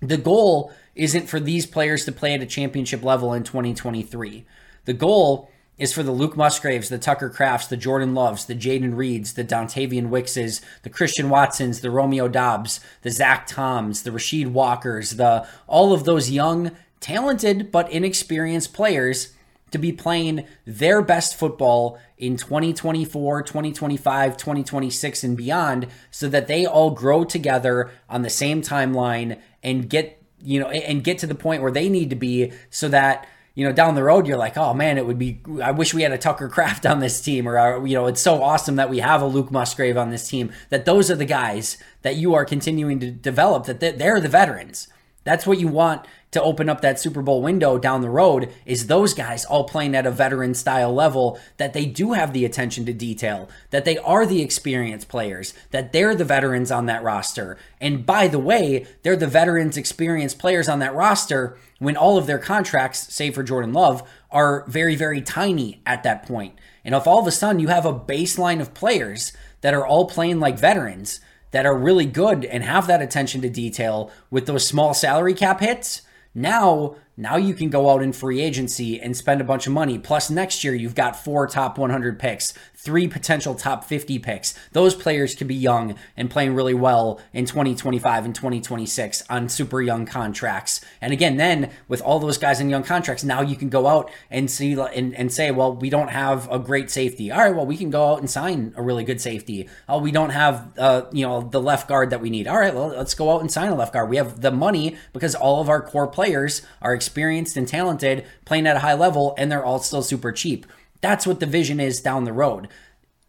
The 0.00 0.16
goal 0.16 0.72
isn't 0.94 1.28
for 1.28 1.40
these 1.40 1.66
players 1.66 2.04
to 2.04 2.12
play 2.12 2.34
at 2.34 2.42
a 2.42 2.46
championship 2.46 3.02
level 3.02 3.32
in 3.32 3.44
2023. 3.44 4.44
The 4.84 4.92
goal 4.92 5.50
is 5.76 5.92
for 5.92 6.02
the 6.02 6.12
Luke 6.12 6.36
Musgraves, 6.36 6.88
the 6.88 6.98
Tucker 6.98 7.30
Krafts, 7.30 7.68
the 7.68 7.76
Jordan 7.76 8.14
Loves, 8.14 8.46
the 8.46 8.54
Jayden 8.54 8.96
Reeds, 8.96 9.34
the 9.34 9.44
Dontayvion 9.44 10.08
Wickses, 10.08 10.60
the 10.82 10.90
Christian 10.90 11.30
Watsons, 11.30 11.80
the 11.80 11.90
Romeo 11.90 12.26
Doubs, 12.26 12.80
the 13.02 13.10
Zach 13.10 13.46
Toms, 13.46 14.02
the 14.02 14.10
Rasheed 14.10 14.48
Walkers, 14.48 15.12
the 15.12 15.46
all 15.66 15.92
of 15.92 16.04
those 16.04 16.30
young, 16.30 16.72
talented 17.00 17.70
but 17.70 17.90
inexperienced 17.92 18.74
players 18.74 19.34
to 19.70 19.78
be 19.78 19.92
playing 19.92 20.46
their 20.66 21.02
best 21.02 21.36
football 21.36 21.98
in 22.16 22.36
2024, 22.36 23.42
2025, 23.42 24.36
2026 24.36 25.24
and 25.24 25.36
beyond 25.36 25.86
so 26.10 26.28
that 26.28 26.48
they 26.48 26.66
all 26.66 26.90
grow 26.90 27.22
together 27.22 27.90
on 28.08 28.22
the 28.22 28.30
same 28.30 28.62
timeline 28.62 29.38
and 29.62 29.88
get, 29.88 30.22
you 30.42 30.60
know, 30.60 30.68
and 30.68 31.02
get 31.02 31.18
to 31.18 31.26
the 31.26 31.34
point 31.34 31.62
where 31.62 31.72
they 31.72 31.88
need 31.88 32.10
to 32.10 32.16
be 32.16 32.52
so 32.70 32.88
that 32.88 33.26
you 33.58 33.64
know, 33.64 33.72
down 33.72 33.96
the 33.96 34.04
road, 34.04 34.28
you're 34.28 34.38
like, 34.38 34.56
oh 34.56 34.72
man, 34.72 34.98
it 34.98 35.04
would 35.04 35.18
be. 35.18 35.40
I 35.60 35.72
wish 35.72 35.92
we 35.92 36.02
had 36.02 36.12
a 36.12 36.16
Tucker 36.18 36.48
Kraft 36.48 36.86
on 36.86 37.00
this 37.00 37.20
team, 37.20 37.48
or 37.48 37.58
uh, 37.58 37.82
you 37.82 37.94
know, 37.94 38.06
it's 38.06 38.20
so 38.20 38.40
awesome 38.40 38.76
that 38.76 38.88
we 38.88 39.00
have 39.00 39.20
a 39.20 39.26
Luke 39.26 39.50
Musgrave 39.50 39.96
on 39.96 40.10
this 40.10 40.28
team. 40.28 40.52
That 40.70 40.84
those 40.84 41.10
are 41.10 41.16
the 41.16 41.24
guys 41.24 41.76
that 42.02 42.14
you 42.14 42.34
are 42.34 42.44
continuing 42.44 43.00
to 43.00 43.10
develop. 43.10 43.64
That 43.64 43.80
they're 43.80 44.20
the 44.20 44.28
veterans. 44.28 44.86
That's 45.28 45.46
what 45.46 45.58
you 45.58 45.68
want 45.68 46.06
to 46.30 46.42
open 46.42 46.70
up 46.70 46.80
that 46.80 46.98
Super 46.98 47.20
Bowl 47.20 47.42
window 47.42 47.76
down 47.76 48.00
the 48.00 48.08
road 48.08 48.50
is 48.64 48.86
those 48.86 49.12
guys 49.12 49.44
all 49.44 49.64
playing 49.64 49.94
at 49.94 50.06
a 50.06 50.10
veteran 50.10 50.54
style 50.54 50.90
level 50.90 51.38
that 51.58 51.74
they 51.74 51.84
do 51.84 52.14
have 52.14 52.32
the 52.32 52.46
attention 52.46 52.86
to 52.86 52.94
detail, 52.94 53.50
that 53.68 53.84
they 53.84 53.98
are 53.98 54.24
the 54.24 54.40
experienced 54.40 55.06
players, 55.10 55.52
that 55.70 55.92
they're 55.92 56.14
the 56.14 56.24
veterans 56.24 56.70
on 56.70 56.86
that 56.86 57.02
roster. 57.02 57.58
And 57.78 58.06
by 58.06 58.26
the 58.26 58.38
way, 58.38 58.86
they're 59.02 59.16
the 59.16 59.26
veterans 59.26 59.76
experienced 59.76 60.38
players 60.38 60.66
on 60.66 60.78
that 60.78 60.94
roster 60.94 61.58
when 61.78 61.94
all 61.94 62.16
of 62.16 62.26
their 62.26 62.38
contracts, 62.38 63.12
save 63.12 63.34
for 63.34 63.42
Jordan 63.42 63.74
Love, 63.74 64.02
are 64.30 64.64
very, 64.66 64.96
very 64.96 65.20
tiny 65.20 65.82
at 65.84 66.04
that 66.04 66.26
point. 66.26 66.54
And 66.86 66.94
if 66.94 67.06
all 67.06 67.20
of 67.20 67.26
a 67.26 67.32
sudden 67.32 67.60
you 67.60 67.68
have 67.68 67.84
a 67.84 67.92
baseline 67.92 68.62
of 68.62 68.72
players 68.72 69.34
that 69.60 69.74
are 69.74 69.86
all 69.86 70.06
playing 70.06 70.40
like 70.40 70.58
veterans, 70.58 71.20
that 71.50 71.66
are 71.66 71.76
really 71.76 72.06
good 72.06 72.44
and 72.44 72.62
have 72.64 72.86
that 72.86 73.02
attention 73.02 73.40
to 73.42 73.50
detail 73.50 74.10
with 74.30 74.46
those 74.46 74.66
small 74.66 74.94
salary 74.94 75.34
cap 75.34 75.60
hits, 75.60 76.02
now 76.34 76.96
now 77.20 77.36
you 77.36 77.52
can 77.52 77.68
go 77.68 77.90
out 77.90 78.00
in 78.00 78.12
free 78.12 78.40
agency 78.40 79.00
and 79.00 79.16
spend 79.16 79.40
a 79.40 79.44
bunch 79.44 79.66
of 79.66 79.72
money. 79.72 79.98
Plus, 79.98 80.30
next 80.30 80.62
year 80.62 80.72
you've 80.72 80.94
got 80.94 81.16
four 81.16 81.48
top 81.48 81.76
100 81.76 82.16
picks, 82.16 82.54
three 82.88 83.06
potential 83.06 83.54
top 83.54 83.84
50 83.84 84.18
picks. 84.18 84.54
Those 84.72 84.94
players 84.94 85.34
could 85.34 85.46
be 85.46 85.54
young 85.54 85.94
and 86.16 86.30
playing 86.30 86.54
really 86.54 86.72
well 86.72 87.20
in 87.34 87.44
2025 87.44 88.24
and 88.24 88.34
2026 88.34 89.24
on 89.28 89.50
super 89.50 89.82
young 89.82 90.06
contracts. 90.06 90.80
And 91.02 91.12
again, 91.12 91.36
then 91.36 91.70
with 91.86 92.00
all 92.00 92.18
those 92.18 92.38
guys 92.38 92.60
in 92.60 92.70
young 92.70 92.84
contracts, 92.84 93.24
now 93.24 93.42
you 93.42 93.56
can 93.56 93.68
go 93.68 93.86
out 93.86 94.10
and 94.30 94.50
see 94.50 94.72
and, 94.72 95.14
and 95.14 95.30
say, 95.30 95.50
well, 95.50 95.74
we 95.74 95.90
don't 95.90 96.08
have 96.08 96.50
a 96.50 96.58
great 96.58 96.90
safety. 96.90 97.30
All 97.30 97.40
right, 97.40 97.54
well, 97.54 97.66
we 97.66 97.76
can 97.76 97.90
go 97.90 98.10
out 98.10 98.20
and 98.20 98.30
sign 98.30 98.72
a 98.74 98.80
really 98.80 99.04
good 99.04 99.20
safety. 99.20 99.68
Oh, 99.86 99.98
we 99.98 100.10
don't 100.10 100.30
have, 100.30 100.72
uh, 100.78 101.02
you 101.12 101.26
know, 101.26 101.42
the 101.42 101.60
left 101.60 101.88
guard 101.88 102.08
that 102.08 102.22
we 102.22 102.30
need. 102.30 102.48
All 102.48 102.58
right, 102.58 102.74
well, 102.74 102.88
let's 102.88 103.12
go 103.12 103.34
out 103.34 103.42
and 103.42 103.52
sign 103.52 103.68
a 103.68 103.74
left 103.74 103.92
guard. 103.92 104.08
We 104.08 104.16
have 104.16 104.40
the 104.40 104.50
money 104.50 104.96
because 105.12 105.34
all 105.34 105.60
of 105.60 105.68
our 105.68 105.82
core 105.82 106.06
players 106.06 106.62
are 106.80 106.94
experienced 106.94 107.54
and 107.58 107.68
talented, 107.68 108.24
playing 108.46 108.66
at 108.66 108.76
a 108.76 108.80
high 108.80 108.94
level, 108.94 109.34
and 109.36 109.52
they're 109.52 109.62
all 109.62 109.78
still 109.78 110.02
super 110.02 110.32
cheap. 110.32 110.64
That's 111.00 111.26
what 111.26 111.40
the 111.40 111.46
vision 111.46 111.80
is 111.80 112.00
down 112.00 112.24
the 112.24 112.32
road. 112.32 112.68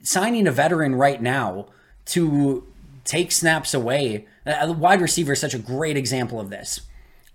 Signing 0.02 0.48
a 0.48 0.52
veteran 0.52 0.96
right 0.96 1.22
now 1.22 1.68
to 2.06 2.66
take 3.04 3.32
snaps 3.32 3.74
away, 3.74 4.28
a 4.46 4.72
wide 4.72 5.02
receiver 5.02 5.34
is 5.34 5.42
such 5.42 5.54
a 5.54 5.60
great 5.60 5.98
example 5.98 6.40
of 6.40 6.50
this. 6.50 6.82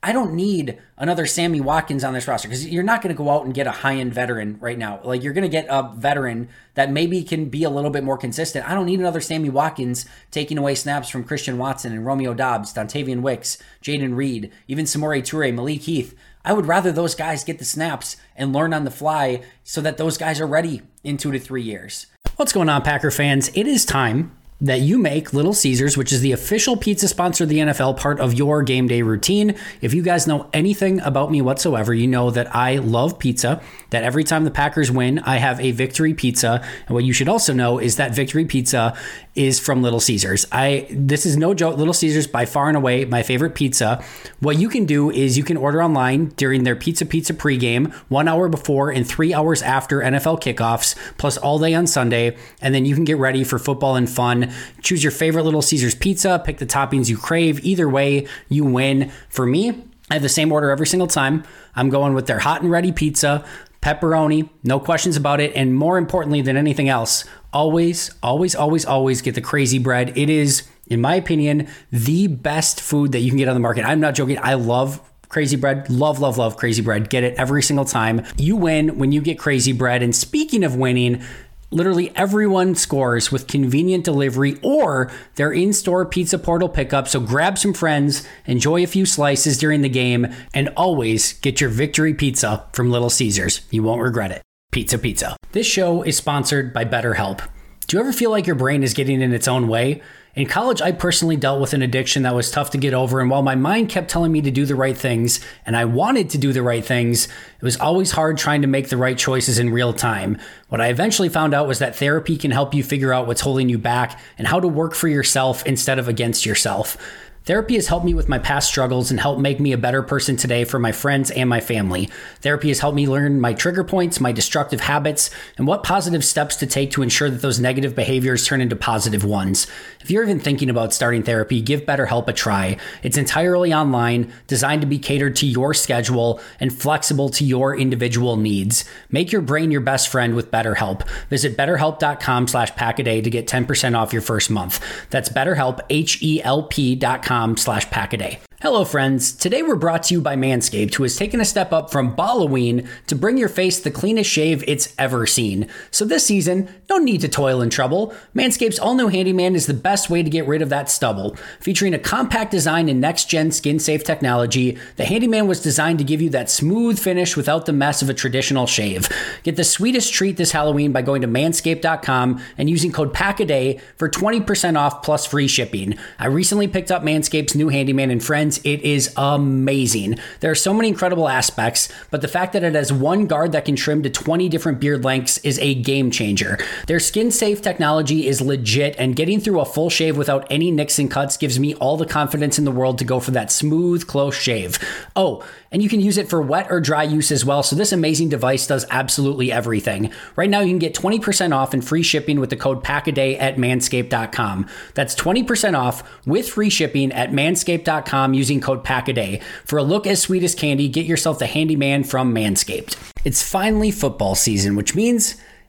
I 0.04 0.12
don't 0.12 0.34
need 0.34 0.78
another 0.98 1.24
Sammy 1.24 1.62
Watkins 1.62 2.04
on 2.04 2.12
this 2.12 2.28
roster 2.28 2.46
because 2.46 2.66
you're 2.66 2.82
not 2.82 3.00
going 3.00 3.14
to 3.14 3.16
go 3.16 3.30
out 3.30 3.46
and 3.46 3.54
get 3.54 3.66
a 3.66 3.70
high 3.70 3.94
end 3.94 4.12
veteran 4.12 4.58
right 4.60 4.76
now. 4.76 5.00
Like 5.02 5.22
you're 5.22 5.32
going 5.32 5.42
to 5.42 5.48
get 5.48 5.64
a 5.70 5.94
veteran 5.96 6.50
that 6.74 6.90
maybe 6.90 7.22
can 7.24 7.46
be 7.48 7.64
a 7.64 7.70
little 7.70 7.88
bit 7.88 8.04
more 8.04 8.18
consistent. 8.18 8.68
I 8.68 8.74
don't 8.74 8.84
need 8.84 9.00
another 9.00 9.22
Sammy 9.22 9.48
Watkins 9.48 10.04
taking 10.30 10.58
away 10.58 10.74
snaps 10.74 11.08
from 11.08 11.24
Christian 11.24 11.56
Watson 11.56 11.94
and 11.94 12.04
Romeo 12.04 12.34
Doubs, 12.34 12.74
Dontayvion 12.74 13.22
Wicks, 13.22 13.56
Jayden 13.82 14.14
Reed, 14.14 14.52
even 14.68 14.84
Samori 14.84 15.22
Toure, 15.22 15.54
Malik 15.54 15.80
Heath. 15.80 16.14
I 16.44 16.52
would 16.52 16.66
rather 16.66 16.92
those 16.92 17.14
guys 17.14 17.42
get 17.44 17.58
the 17.58 17.64
snaps 17.64 18.16
and 18.36 18.52
learn 18.52 18.74
on 18.74 18.84
the 18.84 18.90
fly 18.90 19.42
so 19.62 19.80
that 19.80 19.96
those 19.96 20.18
guys 20.18 20.40
are 20.40 20.46
ready 20.46 20.82
in 21.02 21.16
two 21.16 21.32
to 21.32 21.38
three 21.38 21.62
years. 21.62 22.06
What's 22.36 22.52
going 22.52 22.68
on, 22.68 22.82
Packer 22.82 23.10
fans? 23.10 23.50
It 23.54 23.66
is 23.66 23.84
time 23.84 24.36
that 24.60 24.80
you 24.80 24.98
make 24.98 25.32
Little 25.32 25.52
Caesars, 25.52 25.96
which 25.96 26.12
is 26.12 26.20
the 26.20 26.32
official 26.32 26.76
pizza 26.76 27.08
sponsor 27.08 27.44
of 27.44 27.50
the 27.50 27.58
NFL, 27.58 27.98
part 27.98 28.20
of 28.20 28.34
your 28.34 28.62
game 28.62 28.86
day 28.86 29.02
routine. 29.02 29.56
If 29.80 29.92
you 29.92 30.02
guys 30.02 30.26
know 30.26 30.48
anything 30.52 31.00
about 31.00 31.30
me 31.30 31.42
whatsoever, 31.42 31.92
you 31.92 32.06
know 32.06 32.30
that 32.30 32.54
I 32.54 32.76
love 32.76 33.18
pizza, 33.18 33.60
that 33.90 34.04
every 34.04 34.24
time 34.24 34.44
the 34.44 34.50
Packers 34.50 34.90
win, 34.90 35.18
I 35.20 35.36
have 35.36 35.60
a 35.60 35.72
victory 35.72 36.14
pizza. 36.14 36.64
And 36.86 36.94
what 36.94 37.04
you 37.04 37.12
should 37.12 37.28
also 37.28 37.52
know 37.52 37.78
is 37.78 37.96
that 37.96 38.14
victory 38.14 38.44
pizza 38.44 38.96
is 39.34 39.58
from 39.58 39.82
Little 39.82 40.00
Caesars. 40.00 40.46
I 40.52 40.86
this 40.90 41.26
is 41.26 41.36
no 41.36 41.54
joke. 41.54 41.76
Little 41.76 41.94
Caesars 41.94 42.26
by 42.26 42.44
far 42.44 42.68
and 42.68 42.76
away 42.76 43.04
my 43.04 43.22
favorite 43.22 43.54
pizza. 43.54 44.02
What 44.40 44.58
you 44.58 44.68
can 44.68 44.84
do 44.84 45.10
is 45.10 45.36
you 45.36 45.44
can 45.44 45.56
order 45.56 45.82
online 45.82 46.26
during 46.36 46.64
their 46.64 46.76
Pizza 46.76 47.04
Pizza 47.04 47.34
pregame, 47.34 47.92
one 48.08 48.28
hour 48.28 48.48
before 48.48 48.90
and 48.90 49.06
three 49.06 49.34
hours 49.34 49.62
after 49.62 50.00
NFL 50.00 50.40
kickoffs, 50.40 50.94
plus 51.18 51.36
all 51.36 51.58
day 51.58 51.74
on 51.74 51.86
Sunday, 51.86 52.36
and 52.60 52.74
then 52.74 52.84
you 52.84 52.94
can 52.94 53.04
get 53.04 53.18
ready 53.18 53.44
for 53.44 53.58
football 53.58 53.96
and 53.96 54.08
fun. 54.08 54.52
Choose 54.82 55.02
your 55.02 55.12
favorite 55.12 55.44
Little 55.44 55.62
Caesars 55.62 55.94
pizza, 55.94 56.42
pick 56.44 56.58
the 56.58 56.66
toppings 56.66 57.08
you 57.08 57.16
crave. 57.16 57.64
Either 57.64 57.88
way, 57.88 58.26
you 58.48 58.64
win. 58.64 59.10
For 59.28 59.46
me, 59.46 59.70
I 60.10 60.14
have 60.14 60.22
the 60.22 60.28
same 60.28 60.52
order 60.52 60.70
every 60.70 60.86
single 60.86 61.08
time. 61.08 61.44
I'm 61.74 61.88
going 61.88 62.14
with 62.14 62.26
their 62.26 62.38
hot 62.38 62.62
and 62.62 62.70
ready 62.70 62.92
pizza, 62.92 63.44
pepperoni, 63.84 64.48
no 64.62 64.80
questions 64.80 65.16
about 65.16 65.40
it. 65.40 65.52
And 65.54 65.76
more 65.76 65.98
importantly 65.98 66.40
than 66.40 66.56
anything 66.56 66.88
else, 66.88 67.24
always, 67.52 68.10
always, 68.22 68.54
always, 68.54 68.86
always 68.86 69.20
get 69.20 69.34
the 69.34 69.42
crazy 69.42 69.78
bread. 69.78 70.16
It 70.16 70.30
is, 70.30 70.62
in 70.86 71.02
my 71.02 71.16
opinion, 71.16 71.68
the 71.92 72.26
best 72.28 72.80
food 72.80 73.12
that 73.12 73.20
you 73.20 73.30
can 73.30 73.38
get 73.38 73.48
on 73.48 73.54
the 73.54 73.60
market. 73.60 73.84
I'm 73.84 74.00
not 74.00 74.14
joking. 74.14 74.38
I 74.40 74.54
love 74.54 75.00
Crazy 75.28 75.56
Bread. 75.56 75.90
Love, 75.90 76.20
love, 76.20 76.38
love 76.38 76.56
Crazy 76.56 76.80
Bread. 76.80 77.10
Get 77.10 77.24
it 77.24 77.34
every 77.36 77.62
single 77.62 77.84
time. 77.84 78.24
You 78.36 78.56
win 78.56 78.98
when 78.98 79.12
you 79.12 79.20
get 79.20 79.38
Crazy 79.38 79.72
Bread. 79.72 80.02
And 80.02 80.14
speaking 80.14 80.64
of 80.64 80.76
winning, 80.76 81.22
literally 81.70 82.14
everyone 82.16 82.74
scores 82.74 83.32
with 83.32 83.46
convenient 83.46 84.04
delivery 84.04 84.58
or 84.62 85.10
their 85.34 85.52
in-store 85.52 86.06
pizza 86.06 86.38
portal 86.38 86.68
pickup. 86.68 87.08
So 87.08 87.20
grab 87.20 87.58
some 87.58 87.74
friends, 87.74 88.26
enjoy 88.46 88.82
a 88.82 88.86
few 88.86 89.06
slices 89.06 89.58
during 89.58 89.82
the 89.82 89.88
game, 89.88 90.26
and 90.52 90.68
always 90.76 91.34
get 91.34 91.60
your 91.60 91.70
victory 91.70 92.14
pizza 92.14 92.66
from 92.72 92.90
Little 92.90 93.10
Caesars. 93.10 93.62
You 93.70 93.82
won't 93.82 94.02
regret 94.02 94.30
it. 94.30 94.42
Pizza 94.72 94.98
Pizza. 94.98 95.36
This 95.52 95.66
show 95.66 96.02
is 96.02 96.16
sponsored 96.16 96.72
by 96.72 96.84
BetterHelp. 96.84 97.48
Do 97.86 97.96
you 97.96 98.00
ever 98.00 98.12
feel 98.12 98.30
like 98.30 98.46
your 98.46 98.56
brain 98.56 98.82
is 98.82 98.94
getting 98.94 99.20
in 99.20 99.32
its 99.32 99.46
own 99.46 99.68
way? 99.68 100.02
In 100.34 100.46
college, 100.46 100.82
I 100.82 100.90
personally 100.90 101.36
dealt 101.36 101.60
with 101.60 101.74
an 101.74 101.82
addiction 101.82 102.24
that 102.24 102.34
was 102.34 102.50
tough 102.50 102.70
to 102.70 102.78
get 102.78 102.92
over, 102.92 103.20
and 103.20 103.30
while 103.30 103.42
my 103.42 103.54
mind 103.54 103.88
kept 103.88 104.10
telling 104.10 104.32
me 104.32 104.40
to 104.40 104.50
do 104.50 104.66
the 104.66 104.74
right 104.74 104.96
things, 104.96 105.38
and 105.64 105.76
I 105.76 105.84
wanted 105.84 106.28
to 106.30 106.38
do 106.38 106.52
the 106.52 106.62
right 106.62 106.84
things, 106.84 107.26
it 107.26 107.62
was 107.62 107.76
always 107.76 108.10
hard 108.10 108.36
trying 108.36 108.62
to 108.62 108.66
make 108.66 108.88
the 108.88 108.96
right 108.96 109.16
choices 109.16 109.60
in 109.60 109.70
real 109.70 109.92
time. 109.92 110.36
What 110.70 110.80
I 110.80 110.88
eventually 110.88 111.28
found 111.28 111.54
out 111.54 111.68
was 111.68 111.78
that 111.78 111.94
therapy 111.94 112.36
can 112.36 112.50
help 112.50 112.74
you 112.74 112.82
figure 112.82 113.12
out 113.12 113.28
what's 113.28 113.42
holding 113.42 113.68
you 113.68 113.78
back 113.78 114.20
and 114.36 114.48
how 114.48 114.58
to 114.58 114.66
work 114.66 114.94
for 114.94 115.06
yourself 115.06 115.64
instead 115.66 116.00
of 116.00 116.08
against 116.08 116.44
yourself. 116.44 116.96
Therapy 117.44 117.74
has 117.74 117.88
helped 117.88 118.06
me 118.06 118.14
with 118.14 118.26
my 118.26 118.38
past 118.38 118.70
struggles 118.70 119.10
and 119.10 119.20
helped 119.20 119.38
make 119.38 119.60
me 119.60 119.72
a 119.72 119.78
better 119.78 120.02
person 120.02 120.34
today 120.34 120.64
for 120.64 120.78
my 120.78 120.92
friends 120.92 121.30
and 121.30 121.46
my 121.46 121.60
family. 121.60 122.08
Therapy 122.40 122.68
has 122.68 122.80
helped 122.80 122.96
me 122.96 123.06
learn 123.06 123.38
my 123.38 123.52
trigger 123.52 123.84
points, 123.84 124.18
my 124.18 124.32
destructive 124.32 124.80
habits, 124.80 125.28
and 125.58 125.66
what 125.66 125.82
positive 125.82 126.24
steps 126.24 126.56
to 126.56 126.66
take 126.66 126.90
to 126.92 127.02
ensure 127.02 127.28
that 127.28 127.42
those 127.42 127.60
negative 127.60 127.94
behaviors 127.94 128.46
turn 128.46 128.62
into 128.62 128.76
positive 128.76 129.24
ones. 129.24 129.66
If 130.00 130.10
you're 130.10 130.22
even 130.22 130.40
thinking 130.40 130.70
about 130.70 130.94
starting 130.94 131.22
therapy, 131.22 131.60
give 131.60 131.82
BetterHelp 131.82 132.28
a 132.28 132.32
try. 132.32 132.78
It's 133.02 133.18
entirely 133.18 133.74
online, 133.74 134.32
designed 134.46 134.80
to 134.80 134.86
be 134.86 134.98
catered 134.98 135.36
to 135.36 135.46
your 135.46 135.74
schedule, 135.74 136.40
and 136.60 136.72
flexible 136.72 137.28
to 137.28 137.44
your 137.44 137.76
individual 137.76 138.38
needs. 138.38 138.86
Make 139.10 139.32
your 139.32 139.42
brain 139.42 139.70
your 139.70 139.82
best 139.82 140.08
friend 140.08 140.34
with 140.34 140.50
BetterHelp. 140.50 141.06
Visit 141.28 141.58
betterhelp.com 141.58 142.48
slash 142.48 142.72
packaday 142.72 143.22
to 143.22 143.28
get 143.28 143.46
10% 143.46 143.98
off 143.98 144.14
your 144.14 144.22
first 144.22 144.48
month. 144.48 144.82
That's 145.10 145.28
betterhelp, 145.28 145.80
H-E-L-P 145.90 146.94
dot 146.96 147.22
com 147.22 147.33
slash 147.56 147.86
packaday. 147.90 148.38
Hello, 148.64 148.82
friends. 148.82 149.32
Today 149.32 149.62
we're 149.62 149.76
brought 149.76 150.04
to 150.04 150.14
you 150.14 150.22
by 150.22 150.36
Manscaped, 150.36 150.94
who 150.94 151.02
has 151.02 151.16
taken 151.16 151.38
a 151.38 151.44
step 151.44 151.70
up 151.70 151.92
from 151.92 152.16
Halloween 152.16 152.88
to 153.08 153.14
bring 153.14 153.36
your 153.36 153.50
face 153.50 153.78
the 153.78 153.90
cleanest 153.90 154.30
shave 154.30 154.64
it's 154.66 154.94
ever 154.96 155.26
seen. 155.26 155.68
So 155.90 156.06
this 156.06 156.24
season, 156.24 156.70
no 156.88 156.96
need 156.96 157.20
to 157.20 157.28
toil 157.28 157.60
and 157.60 157.70
trouble. 157.70 158.14
Manscaped's 158.34 158.78
all 158.78 158.94
new 158.94 159.08
Handyman 159.08 159.54
is 159.54 159.66
the 159.66 159.74
best 159.74 160.08
way 160.08 160.22
to 160.22 160.30
get 160.30 160.46
rid 160.46 160.62
of 160.62 160.70
that 160.70 160.88
stubble. 160.88 161.36
Featuring 161.60 161.92
a 161.92 161.98
compact 161.98 162.50
design 162.50 162.88
and 162.88 163.02
next 163.02 163.28
gen 163.28 163.50
skin 163.50 163.78
safe 163.78 164.02
technology, 164.02 164.78
the 164.96 165.04
Handyman 165.04 165.46
was 165.46 165.60
designed 165.60 165.98
to 165.98 166.04
give 166.04 166.22
you 166.22 166.30
that 166.30 166.48
smooth 166.48 166.98
finish 166.98 167.36
without 167.36 167.66
the 167.66 167.72
mess 167.74 168.00
of 168.00 168.08
a 168.08 168.14
traditional 168.14 168.66
shave. 168.66 169.10
Get 169.42 169.56
the 169.56 169.64
sweetest 169.64 170.14
treat 170.14 170.38
this 170.38 170.52
Halloween 170.52 170.90
by 170.90 171.02
going 171.02 171.20
to 171.20 171.28
manscaped.com 171.28 172.42
and 172.56 172.70
using 172.70 172.92
code 172.92 173.12
PACKADAY 173.12 173.78
for 173.98 174.08
20% 174.08 174.78
off 174.78 175.02
plus 175.02 175.26
free 175.26 175.48
shipping. 175.48 175.98
I 176.18 176.28
recently 176.28 176.66
picked 176.66 176.90
up 176.90 177.02
Manscaped's 177.02 177.54
new 177.54 177.68
Handyman 177.68 178.10
and 178.10 178.24
Friends 178.24 178.53
it 178.58 178.82
is 178.82 179.12
amazing. 179.16 180.18
There 180.40 180.50
are 180.50 180.54
so 180.54 180.74
many 180.74 180.88
incredible 180.88 181.28
aspects, 181.28 181.88
but 182.10 182.20
the 182.20 182.28
fact 182.28 182.52
that 182.52 182.62
it 182.62 182.74
has 182.74 182.92
one 182.92 183.26
guard 183.26 183.52
that 183.52 183.64
can 183.64 183.76
trim 183.76 184.02
to 184.02 184.10
20 184.10 184.48
different 184.48 184.80
beard 184.80 185.04
lengths 185.04 185.38
is 185.38 185.58
a 185.58 185.74
game 185.74 186.10
changer. 186.10 186.58
Their 186.86 187.00
skin 187.00 187.30
safe 187.30 187.62
technology 187.62 188.26
is 188.26 188.40
legit, 188.40 188.94
and 188.98 189.16
getting 189.16 189.40
through 189.40 189.60
a 189.60 189.64
full 189.64 189.90
shave 189.90 190.16
without 190.16 190.46
any 190.50 190.70
nicks 190.70 190.98
and 190.98 191.10
cuts 191.10 191.36
gives 191.36 191.58
me 191.58 191.74
all 191.74 191.96
the 191.96 192.06
confidence 192.06 192.58
in 192.58 192.64
the 192.64 192.70
world 192.70 192.98
to 192.98 193.04
go 193.04 193.20
for 193.20 193.30
that 193.32 193.50
smooth, 193.50 194.06
close 194.06 194.36
shave. 194.36 194.78
Oh, 195.16 195.44
and 195.74 195.82
you 195.82 195.88
can 195.88 196.00
use 196.00 196.16
it 196.16 196.28
for 196.28 196.40
wet 196.40 196.68
or 196.70 196.80
dry 196.80 197.02
use 197.02 197.32
as 197.32 197.44
well. 197.44 197.64
So 197.64 197.74
this 197.74 197.90
amazing 197.90 198.28
device 198.28 198.64
does 198.66 198.86
absolutely 198.90 199.50
everything. 199.50 200.12
Right 200.36 200.48
now, 200.48 200.60
you 200.60 200.68
can 200.68 200.78
get 200.78 200.94
20% 200.94 201.52
off 201.52 201.74
and 201.74 201.84
free 201.84 202.04
shipping 202.04 202.38
with 202.38 202.50
the 202.50 202.56
code 202.56 202.84
PACKADAY 202.84 203.40
at 203.40 203.56
manscaped.com. 203.56 204.68
That's 204.94 205.16
20% 205.16 205.76
off 205.76 206.24
with 206.26 206.48
free 206.48 206.70
shipping 206.70 207.10
at 207.10 207.32
manscaped.com 207.32 208.34
using 208.34 208.60
code 208.60 208.84
PACKADAY. 208.84 209.42
For 209.64 209.80
a 209.80 209.82
look 209.82 210.06
as 210.06 210.22
sweet 210.22 210.44
as 210.44 210.54
candy, 210.54 210.88
get 210.88 211.06
yourself 211.06 211.40
the 211.40 211.46
handyman 211.46 212.04
from 212.04 212.32
Manscaped. 212.32 212.96
It's 213.24 213.42
finally 213.42 213.90
football 213.90 214.36
season, 214.36 214.76
which 214.76 214.94
means 214.94 215.34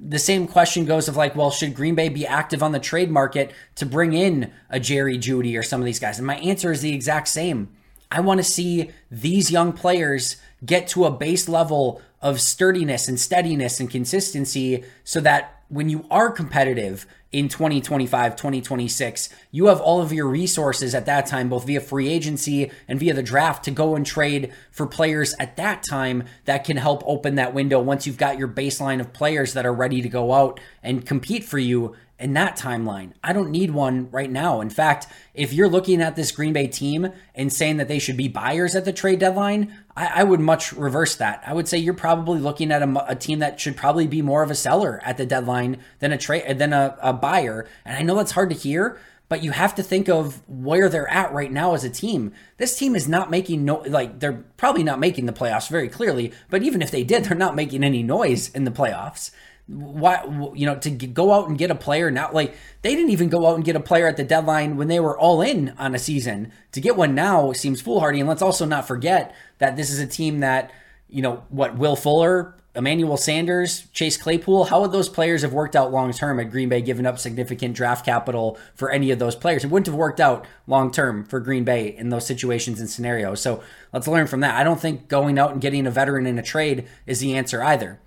the 0.00 0.18
same 0.18 0.46
question 0.46 0.84
goes 0.84 1.08
of 1.08 1.16
like, 1.16 1.34
well, 1.34 1.50
should 1.50 1.74
Green 1.74 1.94
Bay 1.94 2.08
be 2.08 2.26
active 2.26 2.62
on 2.62 2.72
the 2.72 2.78
trade 2.78 3.10
market 3.10 3.52
to 3.76 3.86
bring 3.86 4.12
in 4.12 4.52
a 4.70 4.78
Jerry 4.78 5.18
Jeudy 5.18 5.58
or 5.58 5.62
some 5.62 5.80
of 5.80 5.86
these 5.86 5.98
guys? 5.98 6.18
And 6.18 6.26
my 6.26 6.36
answer 6.36 6.70
is 6.70 6.82
the 6.82 6.94
exact 6.94 7.28
same. 7.28 7.68
I 8.10 8.20
want 8.20 8.38
to 8.38 8.44
see 8.44 8.90
these 9.10 9.50
young 9.50 9.72
players 9.72 10.36
get 10.64 10.88
to 10.88 11.04
a 11.04 11.10
base 11.10 11.48
level 11.48 12.00
of 12.22 12.40
sturdiness 12.40 13.08
and 13.08 13.18
steadiness 13.20 13.80
and 13.80 13.90
consistency 13.90 14.84
so 15.04 15.20
that 15.20 15.62
when 15.68 15.88
you 15.88 16.06
are 16.10 16.30
competitive 16.30 17.06
in 17.30 17.48
2025, 17.48 18.36
2026, 18.36 19.28
you 19.50 19.66
have 19.66 19.80
all 19.80 20.00
of 20.00 20.12
your 20.12 20.26
resources 20.26 20.94
at 20.94 21.06
that 21.06 21.26
time, 21.26 21.50
both 21.50 21.66
via 21.66 21.80
free 21.80 22.08
agency 22.08 22.70
and 22.86 22.98
via 22.98 23.12
the 23.12 23.22
draft, 23.22 23.64
to 23.64 23.70
go 23.70 23.94
and 23.94 24.06
trade 24.06 24.52
for 24.70 24.86
players 24.86 25.34
at 25.38 25.56
that 25.56 25.84
time 25.88 26.24
that 26.46 26.64
can 26.64 26.78
help 26.78 27.02
open 27.06 27.34
that 27.34 27.52
window 27.52 27.80
once 27.80 28.06
you've 28.06 28.16
got 28.16 28.38
your 28.38 28.48
baseline 28.48 29.00
of 29.00 29.12
players 29.12 29.52
that 29.52 29.66
are 29.66 29.74
ready 29.74 30.00
to 30.00 30.08
go 30.08 30.32
out 30.32 30.58
and 30.82 31.04
compete 31.04 31.44
for 31.44 31.58
you 31.58 31.94
in 32.18 32.32
that 32.32 32.56
timeline. 32.56 33.12
I 33.22 33.32
don't 33.32 33.50
need 33.50 33.70
one 33.70 34.10
right 34.10 34.30
now. 34.30 34.60
In 34.60 34.70
fact, 34.70 35.06
if 35.34 35.52
you're 35.52 35.68
looking 35.68 36.02
at 36.02 36.16
this 36.16 36.32
Green 36.32 36.52
Bay 36.52 36.66
team 36.66 37.12
and 37.34 37.52
saying 37.52 37.76
that 37.76 37.86
they 37.86 38.00
should 38.00 38.16
be 38.16 38.28
buyers 38.28 38.74
at 38.74 38.84
the 38.84 38.92
trade 38.92 39.20
deadline, 39.20 39.72
I, 39.96 40.20
I 40.20 40.24
would 40.24 40.40
much 40.40 40.72
reverse 40.72 41.14
that. 41.16 41.42
I 41.46 41.54
would 41.54 41.68
say 41.68 41.78
you're 41.78 41.94
probably 41.94 42.40
looking 42.40 42.72
at 42.72 42.82
a, 42.82 43.10
a, 43.10 43.14
team 43.14 43.38
that 43.38 43.60
should 43.60 43.76
probably 43.76 44.08
be 44.08 44.20
more 44.20 44.42
of 44.42 44.50
a 44.50 44.56
seller 44.56 45.00
at 45.04 45.16
the 45.16 45.26
deadline 45.26 45.78
than 46.00 46.12
a 46.12 46.18
trade 46.18 46.58
than 46.58 46.72
a, 46.72 46.96
a 47.00 47.12
buyer. 47.12 47.66
And 47.84 47.96
I 47.96 48.02
know 48.02 48.16
that's 48.16 48.32
hard 48.32 48.50
to 48.50 48.56
hear, 48.56 48.98
but 49.28 49.44
you 49.44 49.52
have 49.52 49.76
to 49.76 49.82
think 49.82 50.08
of 50.08 50.42
where 50.48 50.88
they're 50.88 51.10
at 51.10 51.32
right 51.32 51.52
now 51.52 51.74
as 51.74 51.84
a 51.84 51.90
team. 51.90 52.32
This 52.56 52.76
team 52.76 52.96
is 52.96 53.06
not 53.06 53.30
making 53.30 53.64
no 53.64 53.76
like 53.86 54.18
they're 54.18 54.44
probably 54.56 54.82
not 54.82 54.98
making 54.98 55.26
the 55.26 55.32
playoffs 55.32 55.68
very 55.68 55.88
clearly, 55.88 56.32
but 56.50 56.64
even 56.64 56.82
if 56.82 56.90
they 56.90 57.04
did, 57.04 57.24
they're 57.24 57.36
not 57.36 57.54
making 57.54 57.84
any 57.84 58.02
noise 58.02 58.50
in 58.50 58.64
the 58.64 58.72
playoffs 58.72 59.30
why 59.68 60.24
you 60.54 60.64
know 60.64 60.76
to 60.76 60.90
go 60.90 61.32
out 61.32 61.46
and 61.48 61.58
get 61.58 61.70
a 61.70 61.74
player 61.74 62.10
now 62.10 62.30
like 62.32 62.56
they 62.80 62.94
didn't 62.94 63.10
even 63.10 63.28
go 63.28 63.46
out 63.46 63.54
and 63.54 63.64
get 63.64 63.76
a 63.76 63.80
player 63.80 64.08
at 64.08 64.16
the 64.16 64.24
deadline 64.24 64.78
when 64.78 64.88
they 64.88 64.98
were 64.98 65.18
all 65.18 65.42
in 65.42 65.74
on 65.78 65.94
a 65.94 65.98
season. 65.98 66.50
To 66.72 66.80
get 66.80 66.96
one 66.96 67.14
now 67.14 67.52
seems 67.52 67.80
foolhardy 67.80 68.18
and 68.20 68.28
let's 68.28 68.42
also 68.42 68.64
not 68.64 68.88
forget 68.88 69.34
that 69.58 69.76
this 69.76 69.90
is 69.90 69.98
a 69.98 70.06
team 70.06 70.40
that 70.40 70.72
you 71.10 71.20
know 71.20 71.44
what 71.50 71.76
will 71.76 71.96
fuller 71.96 72.54
emmanuel 72.74 73.16
sanders 73.16 73.86
chase 73.92 74.16
claypool 74.16 74.64
how 74.64 74.80
would 74.80 74.92
those 74.92 75.08
players 75.08 75.42
have 75.42 75.52
worked 75.52 75.74
out 75.74 75.90
long 75.90 76.12
term 76.12 76.38
at 76.38 76.50
green 76.50 76.68
bay 76.68 76.80
giving 76.80 77.06
up 77.06 77.18
significant 77.18 77.74
draft 77.74 78.06
capital 78.06 78.58
for 78.74 78.90
any 78.90 79.10
of 79.10 79.18
those 79.18 79.36
players? 79.36 79.64
It 79.64 79.70
wouldn't 79.70 79.86
have 79.86 79.94
worked 79.94 80.20
out 80.20 80.46
long 80.66 80.90
term 80.90 81.24
for 81.24 81.40
green 81.40 81.64
bay 81.64 81.94
in 81.94 82.08
those 82.08 82.26
situations 82.26 82.80
and 82.80 82.88
scenarios. 82.88 83.42
So 83.42 83.62
let's 83.92 84.08
learn 84.08 84.28
from 84.28 84.40
that. 84.40 84.54
I 84.54 84.64
don't 84.64 84.80
think 84.80 85.08
going 85.08 85.38
out 85.38 85.52
and 85.52 85.60
getting 85.60 85.86
a 85.86 85.90
veteran 85.90 86.26
in 86.26 86.38
a 86.38 86.42
trade 86.42 86.86
is 87.06 87.20
the 87.20 87.34
answer 87.34 87.62
either 87.62 87.98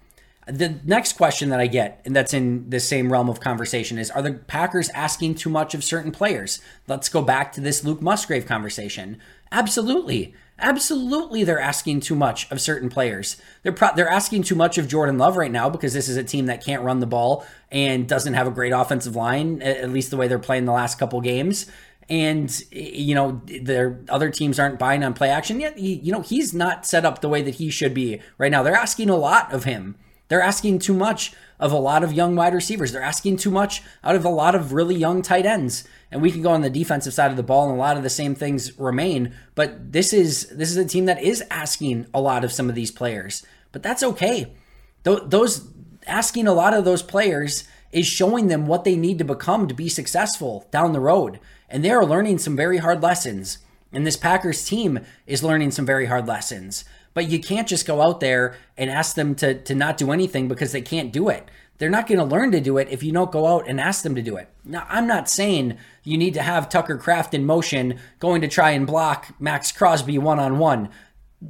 the 0.48 0.80
next 0.84 1.14
question 1.14 1.50
that 1.50 1.60
I 1.60 1.68
get, 1.68 2.02
and 2.04 2.16
that's 2.16 2.34
in 2.34 2.70
the 2.70 2.80
same 2.80 3.12
realm 3.12 3.30
of 3.30 3.40
conversation, 3.40 3.98
is 3.98 4.10
Are 4.12 4.22
the 4.22 4.34
Packers 4.34 4.90
asking 4.90 5.36
too 5.36 5.50
much 5.50 5.74
of 5.74 5.84
certain 5.84 6.12
players? 6.12 6.60
Let's 6.88 7.10
go 7.10 7.22
back 7.22 7.52
to 7.54 7.62
this 7.62 7.84
Luke 7.84 8.02
Musgrave 8.02 8.46
conversation. 8.46 9.20
Absolutely. 9.52 10.34
Absolutely, 10.64 11.44
they're 11.44 11.60
asking 11.60 12.02
too 12.02 12.16
much 12.16 12.50
of 12.52 12.62
certain 12.62 12.88
players. 12.88 13.38
They're 13.64 13.72
pro- 13.72 13.96
they're 13.96 14.08
asking 14.08 14.44
too 14.44 14.54
much 14.54 14.78
of 14.78 14.88
Jordan 14.88 15.18
Love 15.18 15.36
right 15.36 15.52
now 15.52 15.70
because 15.70 15.94
this 15.94 16.08
is 16.08 16.18
a 16.18 16.24
team 16.24 16.46
that 16.46 16.64
can't 16.64 16.84
run 16.84 17.00
the 17.00 17.08
ball 17.08 17.46
and 17.72 18.08
doesn't 18.08 18.36
have 18.36 18.46
a 18.46 18.52
great 18.52 18.72
offensive 18.72 19.16
line, 19.16 19.62
at 19.64 19.90
least 19.90 20.12
the 20.12 20.18
way 20.18 20.28
they're 20.28 20.38
playing 20.38 20.66
the 20.66 20.72
last 20.72 21.00
couple 21.00 21.20
games. 21.20 21.66
And 22.10 22.64
you 22.72 23.16
know, 23.16 23.42
their 23.46 24.02
other 24.08 24.30
teams 24.30 24.60
aren't 24.60 24.78
buying 24.78 25.04
on 25.04 25.16
play 25.16 25.30
action 25.30 25.60
yet. 25.60 25.80
you 25.80 26.12
know, 26.12 26.22
he's 26.22 26.54
not 26.54 26.86
set 26.86 27.06
up 27.06 27.22
the 27.22 27.30
way 27.30 27.42
that 27.42 27.56
he 27.56 27.72
should 27.72 27.96
be 27.96 28.22
right 28.38 28.52
now. 28.52 28.62
They're 28.62 28.76
asking 28.76 29.10
a 29.10 29.18
lot 29.18 29.52
of 29.52 29.64
him 29.64 29.96
They're 30.32 30.42
asking 30.42 30.80
too 30.80 30.94
much 30.94 31.34
of 31.60 31.74
a 31.74 31.78
lot 31.78 32.06
of 32.06 32.14
young 32.14 32.38
wide 32.38 32.54
receivers. 32.54 32.94
They're 32.94 33.02
asking 33.02 33.36
too 33.36 33.52
much 33.52 33.84
out 34.02 34.16
of 34.16 34.24
a 34.24 34.30
lot 34.30 34.56
of 34.56 34.72
really 34.72 34.96
young 34.96 35.22
tight 35.22 35.46
ends. 35.46 35.84
And 36.10 36.22
we 36.22 36.32
can 36.32 36.42
go 36.42 36.52
on 36.52 36.62
the 36.62 36.70
defensive 36.70 37.14
side 37.14 37.32
of 37.32 37.36
the 37.36 37.44
ball 37.44 37.68
and 37.68 37.78
a 37.78 37.82
lot 37.82 37.98
of 37.98 38.04
the 38.04 38.10
same 38.10 38.34
things 38.34 38.80
remain, 38.80 39.34
but 39.56 39.92
this 39.92 40.14
is 40.14 40.48
this 40.48 40.72
is 40.72 40.78
a 40.78 40.86
team 40.86 41.04
that 41.08 41.22
is 41.22 41.44
asking 41.52 42.06
a 42.14 42.22
lot 42.22 42.46
of 42.46 42.54
some 42.54 42.70
of 42.70 42.76
these 42.76 42.92
players. 42.92 43.46
But 43.74 43.84
that's 43.84 44.04
okay. 44.04 44.54
Those 45.04 45.68
asking 46.08 46.48
a 46.48 46.54
lot 46.54 46.74
of 46.74 46.86
those 46.86 47.04
players 47.04 47.66
is 47.92 48.08
showing 48.08 48.48
them 48.48 48.68
what 48.68 48.86
they 48.86 48.96
need 48.96 49.18
to 49.18 49.26
become 49.26 49.68
to 49.68 49.74
be 49.74 49.90
successful 49.90 50.66
down 50.72 50.94
the 50.94 51.02
road. 51.02 51.42
And 51.68 51.84
they 51.84 51.92
are 51.92 52.06
learning 52.06 52.38
some 52.38 52.56
very 52.56 52.78
hard 52.78 53.04
lessons. 53.04 53.58
And 53.92 54.08
this 54.08 54.16
Packers 54.16 54.64
team 54.64 55.02
is 55.28 55.44
learning 55.44 55.72
some 55.72 55.86
very 55.86 56.06
hard 56.06 56.26
lessons. 56.26 56.86
But 57.14 57.30
you 57.30 57.40
can't 57.40 57.68
just 57.68 57.86
go 57.86 58.02
out 58.02 58.20
there 58.20 58.56
and 58.78 58.90
ask 58.90 59.16
them 59.16 59.36
to, 59.36 59.62
to 59.64 59.76
not 59.76 59.98
do 59.98 60.12
anything 60.12 60.48
because 60.48 60.72
they 60.72 60.82
can't 60.82 61.12
do 61.12 61.30
it. 61.30 61.50
They're 61.78 61.90
not 61.90 62.08
going 62.08 62.20
to 62.20 62.24
learn 62.24 62.52
to 62.52 62.62
do 62.62 62.78
it 62.78 62.90
if 62.92 63.02
you 63.02 63.12
don't 63.12 63.32
go 63.32 63.48
out 63.48 63.68
and 63.68 63.82
ask 63.82 64.04
them 64.04 64.14
to 64.14 64.22
do 64.22 64.38
it. 64.38 64.50
Now, 64.64 64.86
I'm 64.88 65.08
not 65.08 65.28
saying 65.28 65.78
you 66.04 66.18
need 66.18 66.36
to 66.36 66.44
have 66.44 66.70
Tucker 66.70 66.96
Kraft 66.96 67.34
in 67.34 67.44
motion 67.44 68.00
going 68.20 68.42
to 68.42 68.48
try 68.48 68.70
and 68.72 68.86
block 68.86 69.34
Maxx 69.40 69.72
Crosby 69.72 70.20
one 70.20 70.40
on 70.40 70.60
one. 70.60 70.90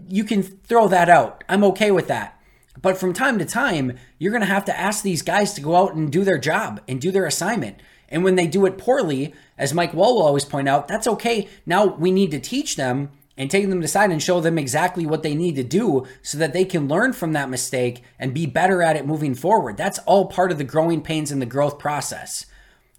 You 0.08 0.24
can 0.24 0.42
throw 0.42 0.88
that 0.88 1.10
out. 1.10 1.44
I'm 1.50 1.66
okay 1.66 1.92
with 1.92 2.08
that. 2.08 2.40
But 2.82 2.98
from 2.98 3.12
time 3.12 3.40
to 3.40 3.46
time, 3.46 3.98
you're 4.18 4.32
going 4.32 4.40
to 4.40 4.48
have 4.48 4.66
to 4.66 4.80
ask 4.80 5.04
these 5.04 5.22
guys 5.22 5.54
to 5.56 5.62
go 5.62 5.76
out 5.76 5.96
and 5.96 6.10
do 6.10 6.24
their 6.24 6.38
job 6.38 6.80
and 6.88 7.02
do 7.02 7.12
their 7.12 7.26
assignment. 7.26 7.82
And 8.08 8.24
when 8.24 8.36
they 8.36 8.48
do 8.48 8.66
it 8.66 8.78
poorly, 8.78 9.34
as 9.58 9.74
Mike 9.74 9.92
Wahle 9.92 10.16
will 10.16 10.24
always 10.24 10.46
point 10.46 10.70
out, 10.70 10.88
that's 10.88 11.08
okay. 11.08 11.50
Now 11.66 11.86
we 11.86 12.12
need 12.12 12.32
to 12.32 12.40
teach 12.40 12.78
them 12.78 13.12
and 13.42 13.50
take 13.50 13.68
them 13.68 13.82
aside 13.82 14.12
and 14.12 14.22
show 14.22 14.40
them 14.40 14.60
exactly 14.60 15.04
what 15.04 15.24
they 15.24 15.34
need 15.34 15.56
to 15.56 15.64
do 15.64 16.06
so 16.22 16.38
that 16.38 16.54
they 16.54 16.64
can 16.64 16.88
learn 16.88 17.12
from 17.12 17.34
that 17.34 17.50
mistake 17.50 18.04
and 18.20 18.36
be 18.36 18.46
better 18.46 18.84
at 18.84 18.96
it 18.96 19.08
moving 19.08 19.34
forward. 19.34 19.78
That's 19.78 19.98
all 20.06 20.28
part 20.28 20.52
of 20.52 20.60
the 20.60 20.64
growing 20.64 21.02
pains 21.02 21.32
and 21.32 21.42
the 21.42 21.48
growth 21.48 21.80
process. 21.80 22.46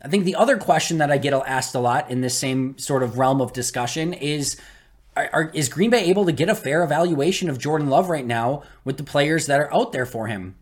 I 0.05 0.09
think 0.09 0.24
the 0.24 0.35
other 0.35 0.57
question 0.57 0.98
that 0.98 1.12
I 1.12 1.18
get 1.18 1.33
asked 1.33 1.76
a 1.76 1.78
lot 1.78 2.11
in 2.11 2.22
this 2.22 2.37
same 2.37 2.76
sort 2.76 3.05
of 3.05 3.18
realm 3.18 3.40
of 3.40 3.52
discussion 3.52 4.12
is 4.12 4.61
are, 5.16 5.31
are, 5.33 5.50
is 5.55 5.68
Green 5.68 5.90
Bay 5.90 6.07
able 6.07 6.24
to 6.24 6.33
get 6.33 6.48
a 6.48 6.57
fair 6.57 6.83
evaluation 6.83 7.48
of 7.48 7.59
Jordan 7.59 7.88
Love 7.88 8.11
right 8.11 8.26
now 8.26 8.64
with 8.85 8.96
the 8.96 9.05
players 9.05 9.46
that 9.46 9.61
are 9.61 9.72
out 9.72 9.92
there 9.92 10.07
for 10.07 10.26
him? 10.26 10.57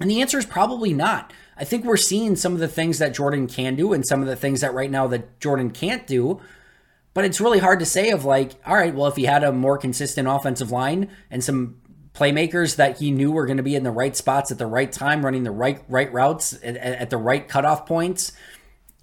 And 0.00 0.10
the 0.10 0.22
answer 0.22 0.38
is 0.38 0.46
probably 0.46 0.92
not. 0.92 1.32
I 1.56 1.62
think 1.62 1.84
we're 1.84 1.96
seeing 1.96 2.34
some 2.34 2.52
of 2.52 2.58
the 2.58 2.66
things 2.66 2.98
that 2.98 3.14
Jordan 3.14 3.46
can 3.46 3.76
do 3.76 3.92
and 3.92 4.04
some 4.04 4.22
of 4.22 4.26
the 4.26 4.34
things 4.34 4.60
that 4.62 4.74
right 4.74 4.90
now 4.90 5.06
that 5.06 5.38
Jordan 5.38 5.70
can't 5.70 6.04
do. 6.04 6.40
But 7.14 7.24
it's 7.24 7.40
really 7.40 7.60
hard 7.60 7.78
to 7.78 7.86
say 7.86 8.10
of 8.10 8.24
like, 8.24 8.52
all 8.66 8.74
right, 8.74 8.94
well, 8.94 9.06
if 9.06 9.16
he 9.16 9.24
had 9.24 9.44
a 9.44 9.52
more 9.52 9.78
consistent 9.78 10.28
offensive 10.28 10.70
line 10.70 11.08
and 11.30 11.42
some 11.42 11.80
playmakers 12.12 12.76
that 12.76 12.98
he 12.98 13.10
knew 13.10 13.32
were 13.32 13.46
going 13.46 13.56
to 13.56 13.62
be 13.62 13.76
in 13.76 13.84
the 13.84 13.90
right 13.90 14.16
spots 14.16 14.50
at 14.50 14.58
the 14.58 14.66
right 14.66 14.90
time, 14.90 15.24
running 15.24 15.44
the 15.44 15.50
right 15.50 15.82
right 15.88 16.12
routes 16.12 16.52
at, 16.62 16.76
at 16.76 17.10
the 17.10 17.16
right 17.16 17.48
cutoff 17.48 17.86
points, 17.86 18.32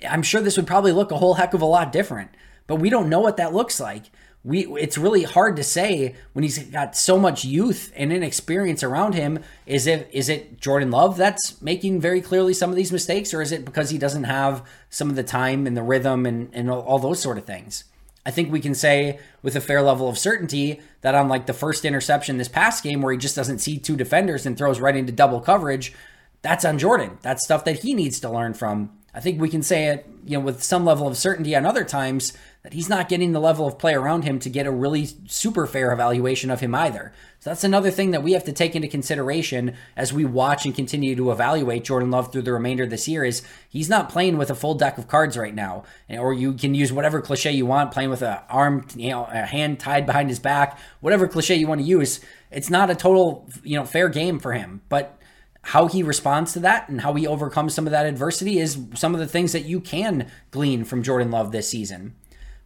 I'm 0.08 0.24
sure 0.24 0.41
this 0.41 0.58
would 0.58 0.67
probably 0.67 0.91
look 0.91 1.12
a 1.12 1.17
whole 1.17 1.36
heck 1.36 1.54
of 1.54 1.62
a 1.62 1.65
lot 1.65 1.91
different. 1.91 2.32
But 2.67 2.76
we 2.76 2.89
don't 2.89 3.10
know 3.10 3.19
what 3.19 3.38
that 3.38 3.54
looks 3.54 3.80
like 3.80 4.06
we 4.43 4.65
it's 4.76 4.97
really 4.97 5.24
hard 5.24 5.56
to 5.56 5.63
say 5.63 6.15
when 6.34 6.43
he's 6.43 6.58
got 6.58 6.95
so 6.95 7.17
much 7.19 7.45
youth 7.45 7.91
and 7.95 8.12
inexperience 8.12 8.82
around 8.82 9.13
him 9.13 9.39
is 9.67 9.86
it 9.86 10.10
is 10.12 10.30
it 10.30 10.60
Jordan 10.60 10.89
Love 10.89 11.17
that's 11.17 11.62
making 11.62 12.02
very 12.02 12.21
clearly 12.21 12.54
some 12.54 12.71
of 12.71 12.76
these 12.76 12.91
mistakes 12.91 13.34
or 13.34 13.41
is 13.41 13.52
it 13.52 13.65
because 13.65 13.91
he 13.91 13.97
doesn't 14.00 14.24
have 14.24 14.65
some 14.89 15.10
of 15.10 15.15
the 15.15 15.24
time 15.24 15.67
and 15.67 15.78
the 15.78 15.84
rhythm 15.84 16.26
and 16.26 16.50
and 16.54 16.71
all 16.71 16.97
those 16.97 17.21
sort 17.21 17.38
of 17.38 17.45
things 17.45 17.84
I 18.26 18.32
think 18.32 18.52
we 18.52 18.60
can 18.60 18.76
say 18.76 19.20
with 19.42 19.56
a 19.56 19.62
fair 19.62 19.82
level 19.82 20.08
of 20.08 20.18
certainty 20.18 20.80
that 21.02 21.16
on 21.16 21.28
like 21.28 21.48
the 21.48 21.54
first 21.54 21.86
interception 21.86 22.38
this 22.38 22.48
past 22.48 22.84
game 22.84 23.02
where 23.02 23.12
he 23.12 23.18
just 23.18 23.36
doesn't 23.36 23.60
see 23.60 23.78
two 23.78 23.96
defenders 23.96 24.46
and 24.46 24.58
throws 24.58 24.80
right 24.80 24.96
into 24.96 25.12
double 25.12 25.42
coverage 25.42 25.94
that's 26.42 26.66
on 26.66 26.80
Jordan. 26.80 27.18
That's 27.22 27.44
stuff 27.44 27.66
that 27.66 27.80
he 27.80 27.94
needs 27.94 28.20
to 28.22 28.30
learn 28.30 28.54
from 28.54 28.92
I 29.13 29.19
think 29.19 29.39
we 29.39 29.50
can 29.50 29.63
say 29.63 29.86
it 29.88 30.08
you 30.26 30.38
know 30.38 30.43
with 30.43 30.63
some 30.63 30.86
level 30.86 31.08
of 31.08 31.17
certainty 31.17 31.56
on 31.56 31.65
other 31.65 31.84
times 31.84 32.34
that 32.63 32.74
he's 32.74 32.89
not 32.89 33.10
getting 33.10 33.32
the 33.32 33.39
level 33.39 33.65
of 33.65 33.80
play 33.80 33.93
around 33.93 34.24
him 34.24 34.38
to 34.38 34.50
get 34.50 34.67
a 34.67 34.71
really 34.71 35.10
super 35.28 35.65
fair 35.65 35.91
evaluation 35.91 36.52
of 36.52 36.60
him 36.60 36.76
either. 36.76 37.12
So 37.39 37.50
that's 37.50 37.63
another 37.63 37.89
thing 37.89 38.12
that 38.12 38.21
we 38.21 38.34
have 38.34 38.43
to 38.43 38.54
take 38.54 38.76
into 38.76 38.88
consideration 38.88 39.76
as 39.97 40.13
we 40.13 40.26
watch 40.26 40.63
and 40.63 40.76
continue 40.76 41.15
to 41.15 41.32
evaluate 41.32 41.84
Jordan 41.84 42.12
Love 42.12 42.32
through 42.32 42.43
the 42.43 42.54
remainder 42.54 42.84
of 42.84 42.91
this 42.91 43.08
year 43.08 43.24
is 43.24 43.41
he's 43.67 43.89
not 43.89 44.10
playing 44.10 44.38
with 44.38 44.52
a 44.52 44.56
full 44.56 44.76
deck 44.76 45.00
of 45.00 45.08
cards 45.08 45.36
right 45.36 45.56
now. 45.56 45.86
Or 46.08 46.34
you 46.34 46.54
can 46.54 46.76
use 46.76 46.93
whatever 46.93 47.19
cliche 47.19 47.52
you 47.52 47.65
want, 47.65 47.91
playing 47.91 48.12
with 48.12 48.21
a 48.21 48.43
arm, 48.47 48.86
you 48.95 49.10
know, 49.10 49.26
a 49.26 49.47
hand 49.47 49.80
tied 49.80 50.06
behind 50.06 50.30
his 50.30 50.38
back, 50.38 50.78
whatever 51.00 51.28
cliche 51.28 51.56
you 51.56 51.65
want 51.65 51.82
to 51.82 51.88
use. 51.88 52.19
It's 52.52 52.69
not 52.69 52.91
a 52.91 52.95
total, 52.95 53.50
you 53.63 53.76
know, 53.76 53.86
fair 53.86 54.08
game 54.08 54.38
for 54.38 54.54
him. 54.54 54.82
But 54.88 55.19
how 55.63 55.88
he 55.88 56.04
responds 56.04 56.54
to 56.54 56.60
that 56.60 56.89
and 56.89 57.02
how 57.02 57.13
he 57.13 57.28
overcomes 57.28 57.74
some 57.74 57.86
of 57.86 57.91
that 57.91 58.06
adversity 58.06 58.60
is 58.60 58.80
some 58.95 59.13
of 59.13 59.19
the 59.19 59.28
things 59.28 59.52
that 59.52 59.65
you 59.65 59.80
can 59.80 60.30
glean 60.50 60.84
from 60.84 61.04
Jordan 61.04 61.32
Love 61.32 61.52
this 61.52 61.69
season. 61.69 62.15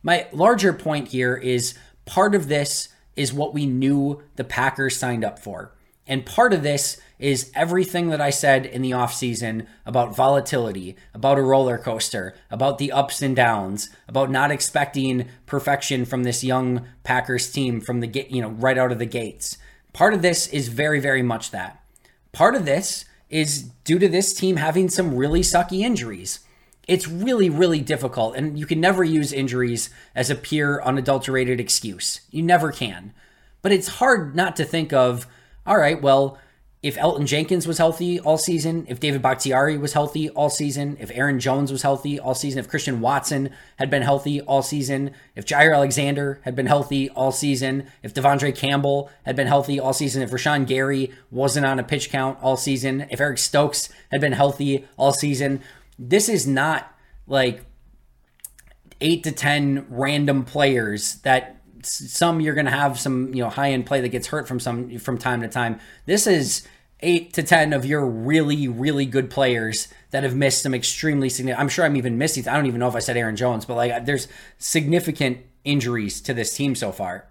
My 0.01 0.27
larger 0.31 0.71
point 0.71 1.10
here 1.10 1.36
is 1.36 1.73
part 2.05 2.36
of 2.36 2.47
this 2.47 2.89
is 3.15 3.34
what 3.34 3.53
we 3.53 3.65
knew 3.65 4.21
the 4.36 4.43
Packers 4.43 4.97
signed 4.97 5.23
up 5.23 5.39
for. 5.39 5.73
And 6.08 6.25
part 6.25 6.53
of 6.53 6.63
this 6.63 7.01
is 7.17 7.51
everything 7.55 8.10
that 8.10 8.21
I 8.21 8.29
said 8.29 8.65
in 8.65 8.81
the 8.81 8.91
offseason 8.91 9.65
about 9.86 10.15
volatility, 10.15 10.95
about 11.13 11.39
a 11.39 11.41
roller 11.41 11.77
coaster, 11.77 12.36
about 12.51 12.77
the 12.77 12.91
ups 12.91 13.21
and 13.21 13.36
downs, 13.36 13.89
about 14.08 14.29
not 14.29 14.51
expecting 14.51 15.29
perfection 15.45 16.05
from 16.05 16.23
this 16.23 16.43
young 16.43 16.86
Packers 17.03 17.51
team 17.51 17.81
from 17.81 18.01
the 18.01 18.08
get, 18.08 18.31
you 18.31 18.41
know, 18.41 18.49
right 18.49 18.77
out 18.77 18.91
of 18.91 18.99
the 18.99 19.05
gates. 19.05 19.58
Part 19.93 20.13
of 20.13 20.21
this 20.21 20.47
is 20.47 20.67
very 20.67 20.99
very 20.99 21.23
much 21.23 21.51
that. 21.51 21.81
Part 22.36 22.56
of 22.56 22.65
this 22.65 23.06
is 23.30 23.63
due 23.84 23.98
to 23.98 24.08
this 24.08 24.34
team 24.34 24.58
having 24.58 24.89
some 24.89 25.15
really 25.15 25.41
sucky 25.41 25.80
injuries 25.80 26.41
it's 26.88 27.08
really, 27.08 27.50
really 27.50 27.82
difficult. 27.82 28.36
And 28.36 28.58
you 28.60 28.65
can 28.65 28.80
never 28.80 29.04
use 29.04 29.34
injuries 29.34 29.89
as 30.13 30.30
a 30.30 30.36
pure, 30.36 30.84
unadulterated 30.84 31.60
excuse. 31.60 32.21
You 32.30 32.43
never 32.43 32.71
can. 32.71 33.13
But 33.62 33.71
it's 33.71 33.88
hard 33.88 34.36
not 34.36 34.56
to 34.58 34.65
think 34.65 34.93
of, 34.93 35.28
all 35.65 35.78
right, 35.78 36.02
well, 36.02 36.38
if 36.86 36.98
Elgton 36.98 37.26
Jenkins 37.26 37.65
was 37.65 37.80
healthy 37.80 38.19
all 38.19 38.38
season, 38.38 38.86
if 38.88 39.00
David 39.00 39.24
Bakhtiari 39.24 39.76
was 39.76 39.93
healthy 39.93 40.30
all 40.30 40.52
season, 40.52 40.98
if 41.00 41.10
Aaron 41.15 41.39
Jones 41.39 41.71
was 41.71 41.82
healthy 41.82 42.19
all 42.19 42.36
season, 42.36 42.60
if 42.60 42.69
Christian 42.69 43.02
Watson 43.02 43.50
had 43.78 43.89
been 43.89 44.04
healthy 44.04 44.39
all 44.41 44.62
season, 44.62 45.10
if 45.36 45.48
Jaire 45.48 45.74
Alexander 45.74 46.39
had 46.43 46.56
been 46.56 46.67
healthy 46.67 47.10
all 47.10 47.32
season, 47.32 47.88
if 48.04 48.13
De'Vondre 48.13 48.56
Campbell 48.56 49.10
had 49.24 49.36
been 49.36 49.48
healthy 49.48 49.80
all 49.80 49.93
season, 49.93 50.21
if 50.21 50.30
Rashan 50.30 50.67
Gary 50.67 51.12
wasn't 51.32 51.65
on 51.65 51.80
a 51.80 51.84
pitch 51.84 52.12
count 52.12 52.38
all 52.39 52.56
season, 52.56 53.08
if 53.10 53.19
Eric 53.19 53.39
Stokes 53.39 53.89
had 54.12 54.21
been 54.21 54.34
healthy 54.34 54.86
all 54.95 55.12
season, 55.12 55.62
this 55.98 56.30
is 56.30 56.45
not 56.45 56.95
like 57.26 57.65
eight 59.02 59.24
to 59.24 59.32
10 59.32 59.88
random 59.89 60.45
players 60.45 61.15
that 61.24 61.55
some 61.88 62.41
you're 62.41 62.54
going 62.54 62.65
to 62.65 62.71
have 62.71 63.00
some, 63.00 63.34
you 63.34 63.43
know, 63.43 63.50
high 63.50 63.71
end 63.71 63.86
play 63.86 64.02
that 64.02 64.10
gets 64.10 64.28
hurt 64.28 64.48
from 64.48 64.60
some 64.60 64.98
from 65.00 65.17
time 65.17 65.41
to 65.41 65.48
time. 65.48 65.80
This 66.06 66.28
is 66.28 66.67
eight 67.02 67.34
to 67.34 67.43
10 67.43 67.74
of 67.74 67.86
your 67.86 68.06
really, 68.06 68.67
really 68.67 69.06
good 69.06 69.30
players 69.30 69.88
that 70.12 70.24
have 70.24 70.36
missed 70.36 70.63
some 70.63 70.74
extremely 70.74 71.30
significant. 71.30 71.62
I'm 71.62 71.69
sure 71.69 71.86
I'm 71.86 71.98
even 71.98 72.17
missing. 72.17 72.48
I 72.48 72.56
don't 72.56 72.65
even 72.67 72.80
know 72.80 72.88
if 72.88 72.95
I 72.95 73.00
said 73.00 73.17
Aaron 73.17 73.36
Jones, 73.36 73.65
but 73.65 73.76
like 73.76 74.06
there's 74.06 74.28
significant 74.58 75.39
injuries 75.63 76.21
to 76.21 76.34
this 76.34 76.56
team 76.56 76.76
so 76.76 76.91
far. 76.91 77.28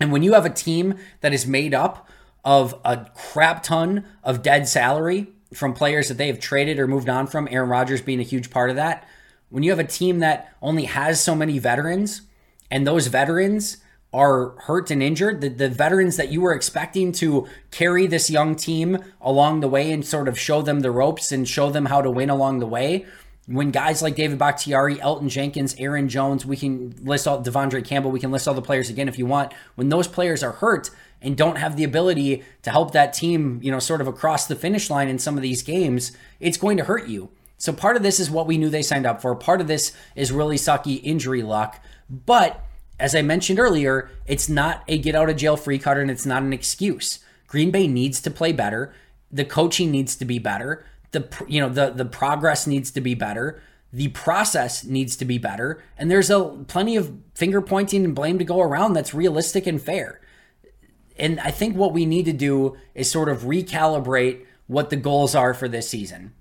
And 0.00 0.10
when 0.12 0.22
you 0.22 0.32
have 0.32 0.46
a 0.46 0.50
team 0.50 0.94
that 1.20 1.34
is 1.34 1.46
made 1.46 1.74
up 1.74 2.08
of 2.42 2.74
a 2.84 3.06
crap 3.14 3.62
ton 3.62 4.06
of 4.24 4.42
dead 4.42 4.66
salary, 4.66 5.28
from 5.54 5.74
players 5.74 6.08
that 6.08 6.16
they 6.16 6.28
have 6.28 6.38
traded 6.38 6.78
or 6.78 6.86
moved 6.86 7.08
on 7.08 7.26
from, 7.26 7.48
Aaron 7.50 7.68
Rodgers 7.68 8.00
being 8.00 8.20
a 8.20 8.24
huge 8.24 8.50
part 8.50 8.70
of 8.70 8.76
that. 8.76 9.06
When 9.48 9.62
you 9.62 9.70
have 9.70 9.80
a 9.80 9.84
team 9.84 10.20
that 10.20 10.54
only 10.62 10.84
has 10.84 11.20
so 11.20 11.34
many 11.34 11.58
veterans 11.58 12.22
and 12.70 12.86
those 12.86 13.08
veterans 13.08 13.78
are 14.12 14.50
hurt 14.62 14.90
and 14.90 15.02
injured, 15.02 15.40
the, 15.40 15.48
the 15.48 15.68
veterans 15.68 16.16
that 16.16 16.30
you 16.30 16.40
were 16.40 16.52
expecting 16.52 17.12
to 17.12 17.46
carry 17.70 18.06
this 18.06 18.28
young 18.28 18.56
team 18.56 18.98
along 19.20 19.60
the 19.60 19.68
way 19.68 19.92
and 19.92 20.04
sort 20.04 20.26
of 20.26 20.38
show 20.38 20.62
them 20.62 20.80
the 20.80 20.90
ropes 20.90 21.30
and 21.30 21.48
show 21.48 21.70
them 21.70 21.86
how 21.86 22.02
to 22.02 22.10
win 22.10 22.28
along 22.28 22.58
the 22.58 22.66
way, 22.66 23.06
when 23.46 23.70
guys 23.70 24.02
like 24.02 24.16
David 24.16 24.38
Bakhtiari, 24.38 24.96
Elgton 24.96 25.28
Jenkins, 25.28 25.74
Aaron 25.78 26.08
Jones, 26.08 26.44
we 26.44 26.56
can 26.56 26.94
list 27.02 27.26
all 27.26 27.42
De'Vondre 27.42 27.84
Campbell, 27.84 28.10
we 28.10 28.20
can 28.20 28.30
list 28.30 28.46
all 28.46 28.54
the 28.54 28.62
players 28.62 28.90
again 28.90 29.08
if 29.08 29.18
you 29.18 29.26
want. 29.26 29.52
When 29.74 29.88
those 29.88 30.06
players 30.06 30.42
are 30.42 30.52
hurt, 30.52 30.90
and 31.22 31.36
don't 31.36 31.56
have 31.56 31.76
the 31.76 31.84
ability 31.84 32.42
to 32.62 32.70
help 32.70 32.92
that 32.92 33.12
team, 33.12 33.60
you 33.62 33.70
know, 33.70 33.78
sort 33.78 34.00
of 34.00 34.08
across 34.08 34.46
the 34.46 34.56
finish 34.56 34.88
line 34.90 35.08
in 35.08 35.18
some 35.18 35.36
of 35.36 35.42
these 35.42 35.62
games, 35.62 36.12
it's 36.38 36.56
going 36.56 36.76
to 36.76 36.84
hurt 36.84 37.08
you. 37.08 37.30
So 37.58 37.72
part 37.72 37.96
of 37.96 38.02
this 38.02 38.18
is 38.18 38.30
what 38.30 38.46
we 38.46 38.56
knew 38.56 38.70
they 38.70 38.82
signed 38.82 39.04
up 39.04 39.20
for. 39.20 39.34
Part 39.34 39.60
of 39.60 39.66
this 39.66 39.92
is 40.16 40.32
really 40.32 40.56
sucky 40.56 41.00
injury 41.04 41.42
luck. 41.42 41.82
But 42.10 42.64
as 42.98 43.14
I 43.14 43.22
mentioned 43.22 43.58
earlier, 43.58 44.10
it's 44.26 44.48
not 44.48 44.84
a 44.88 44.98
get 44.98 45.14
out 45.14 45.30
of 45.30 45.36
jail 45.36 45.56
free 45.56 45.78
card 45.78 45.98
and 45.98 46.10
it's 46.10 46.26
not 46.26 46.42
an 46.42 46.52
excuse. 46.52 47.20
Green 47.46 47.70
Bay 47.70 47.86
needs 47.86 48.20
to 48.22 48.30
play 48.30 48.52
better. 48.52 48.92
The 49.32 49.44
coaching 49.44 49.90
needs 49.90 50.16
to 50.16 50.24
be 50.24 50.38
better. 50.38 50.84
The 51.12 51.28
you 51.48 51.60
know 51.60 51.68
the 51.68 51.90
the 51.90 52.04
progress 52.04 52.66
needs 52.66 52.90
to 52.92 53.00
be 53.00 53.14
better. 53.14 53.62
The 53.92 54.08
process 54.08 54.84
needs 54.84 55.16
to 55.16 55.24
be 55.24 55.38
better. 55.38 55.82
And 55.98 56.10
there's 56.10 56.30
a 56.30 56.44
plenty 56.68 56.96
of 56.96 57.12
finger 57.34 57.60
pointing 57.60 58.04
and 58.04 58.14
blame 58.14 58.38
to 58.38 58.44
go 58.44 58.60
around 58.60 58.92
that's 58.92 59.14
realistic 59.14 59.66
and 59.66 59.82
fair. 59.82 60.20
And 61.18 61.40
I 61.40 61.50
think 61.50 61.76
what 61.76 61.92
we 61.92 62.06
need 62.06 62.24
to 62.26 62.32
do 62.32 62.76
is 62.94 63.10
sort 63.10 63.28
of 63.28 63.42
recalibrate 63.42 64.44
what 64.68 64.90
the 64.90 64.96
goals 64.96 65.34
are 65.34 65.52
for 65.52 65.68
this 65.68 65.88
season. 65.88 66.32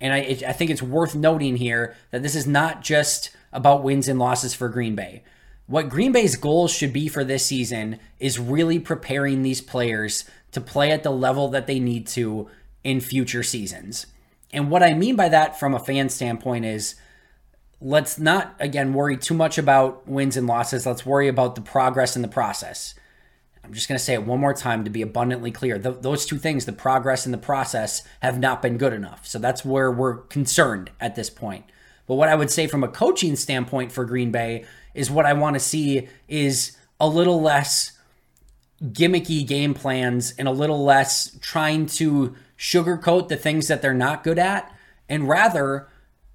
And 0.00 0.12
I, 0.12 0.18
I 0.46 0.52
think 0.52 0.70
it's 0.70 0.82
worth 0.82 1.14
noting 1.14 1.56
here 1.56 1.94
that 2.10 2.22
this 2.22 2.34
is 2.34 2.46
not 2.46 2.82
just 2.82 3.30
about 3.52 3.82
wins 3.82 4.08
and 4.08 4.18
losses 4.18 4.54
for 4.54 4.68
Green 4.68 4.94
Bay. 4.94 5.22
What 5.66 5.88
Green 5.88 6.12
Bay's 6.12 6.36
goals 6.36 6.72
should 6.72 6.92
be 6.92 7.08
for 7.08 7.24
this 7.24 7.46
season 7.46 7.98
is 8.18 8.38
really 8.38 8.78
preparing 8.78 9.42
these 9.42 9.60
players 9.60 10.24
to 10.52 10.60
play 10.60 10.90
at 10.90 11.02
the 11.02 11.10
level 11.10 11.48
that 11.48 11.66
they 11.66 11.78
need 11.78 12.06
to 12.08 12.48
in 12.82 13.00
future 13.00 13.42
seasons. 13.42 14.06
And 14.52 14.70
what 14.70 14.82
I 14.82 14.94
mean 14.94 15.16
by 15.16 15.28
that 15.30 15.58
from 15.58 15.74
a 15.74 15.80
fan 15.80 16.10
standpoint 16.10 16.64
is 16.64 16.96
let's 17.80 18.18
not, 18.18 18.54
again, 18.60 18.92
worry 18.92 19.16
too 19.16 19.34
much 19.34 19.58
about 19.58 20.06
wins 20.06 20.36
and 20.36 20.46
losses. 20.46 20.86
Let's 20.86 21.06
worry 21.06 21.28
about 21.28 21.54
the 21.54 21.60
progress 21.60 22.14
in 22.14 22.22
the 22.22 22.28
process. 22.28 22.94
I'm 23.64 23.72
just 23.72 23.88
going 23.88 23.98
to 23.98 24.04
say 24.04 24.14
it 24.14 24.24
one 24.24 24.40
more 24.40 24.54
time 24.54 24.84
to 24.84 24.90
be 24.90 25.02
abundantly 25.02 25.50
clear. 25.50 25.78
Th- 25.78 25.96
those 26.00 26.26
two 26.26 26.38
things, 26.38 26.66
the 26.66 26.72
progress 26.72 27.24
and 27.24 27.32
the 27.32 27.38
process, 27.38 28.02
have 28.20 28.38
not 28.38 28.60
been 28.60 28.76
good 28.76 28.92
enough. 28.92 29.26
So 29.26 29.38
that's 29.38 29.64
where 29.64 29.90
we're 29.90 30.18
concerned 30.18 30.90
at 31.00 31.14
this 31.14 31.30
point. 31.30 31.64
But 32.06 32.16
what 32.16 32.28
I 32.28 32.34
would 32.34 32.50
say 32.50 32.66
from 32.66 32.84
a 32.84 32.88
coaching 32.88 33.36
standpoint 33.36 33.90
for 33.90 34.04
Green 34.04 34.30
Bay 34.30 34.66
is 34.92 35.10
what 35.10 35.26
I 35.26 35.32
want 35.32 35.54
to 35.54 35.60
see 35.60 36.08
is 36.28 36.76
a 37.00 37.08
little 37.08 37.40
less 37.40 37.92
gimmicky 38.82 39.46
game 39.46 39.72
plans 39.72 40.34
and 40.38 40.46
a 40.46 40.52
little 40.52 40.84
less 40.84 41.36
trying 41.40 41.86
to 41.86 42.34
sugarcoat 42.58 43.28
the 43.28 43.36
things 43.36 43.68
that 43.68 43.80
they're 43.80 43.94
not 43.94 44.24
good 44.24 44.38
at 44.38 44.70
and 45.08 45.28
rather 45.28 45.88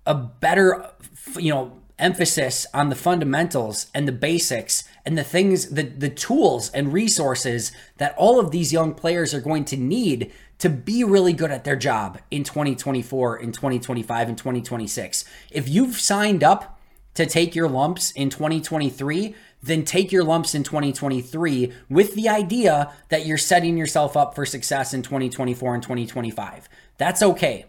a 0.05 0.15
better 0.15 0.89
you 1.37 1.53
know 1.53 1.79
emphasis 1.97 2.65
on 2.73 2.89
the 2.89 2.95
fundamentals 2.95 3.87
and 3.93 4.07
the 4.07 4.11
basics 4.11 4.83
and 5.09 5.17
the 5.17 5.23
things 5.23 5.69
the 5.69 5.81
the 5.81 6.09
tools 6.09 6.69
and 6.69 6.93
resources 6.93 7.71
that 7.97 8.13
all 8.15 8.39
of 8.39 8.51
these 8.51 8.71
young 8.71 8.93
players 8.93 9.33
are 9.33 9.41
going 9.41 9.65
to 9.65 9.75
need 9.75 10.31
to 10.59 10.69
be 10.69 11.03
really 11.03 11.33
good 11.33 11.49
at 11.49 11.63
their 11.63 11.75
job 11.75 12.19
in 12.29 12.43
2024 12.43 13.37
in 13.37 13.51
2025 13.51 14.29
and 14.29 14.37
2026 14.37 15.25
if 15.49 15.67
you've 15.67 15.99
signed 15.99 16.43
up 16.43 16.79
to 17.15 17.25
take 17.25 17.55
your 17.55 17.67
lumps 17.67 18.11
in 18.11 18.29
2023 18.29 19.33
then 19.63 19.83
take 19.83 20.11
your 20.11 20.23
lumps 20.23 20.53
in 20.53 20.61
2023 20.61 21.73
with 21.89 22.13
the 22.13 22.29
idea 22.29 22.93
that 23.09 23.25
you're 23.25 23.35
setting 23.35 23.77
yourself 23.77 24.15
up 24.15 24.35
for 24.35 24.45
success 24.45 24.93
in 24.93 25.01
2024 25.01 25.73
and 25.73 25.81
2025 25.81 26.69
that's 26.99 27.23
okay. 27.23 27.65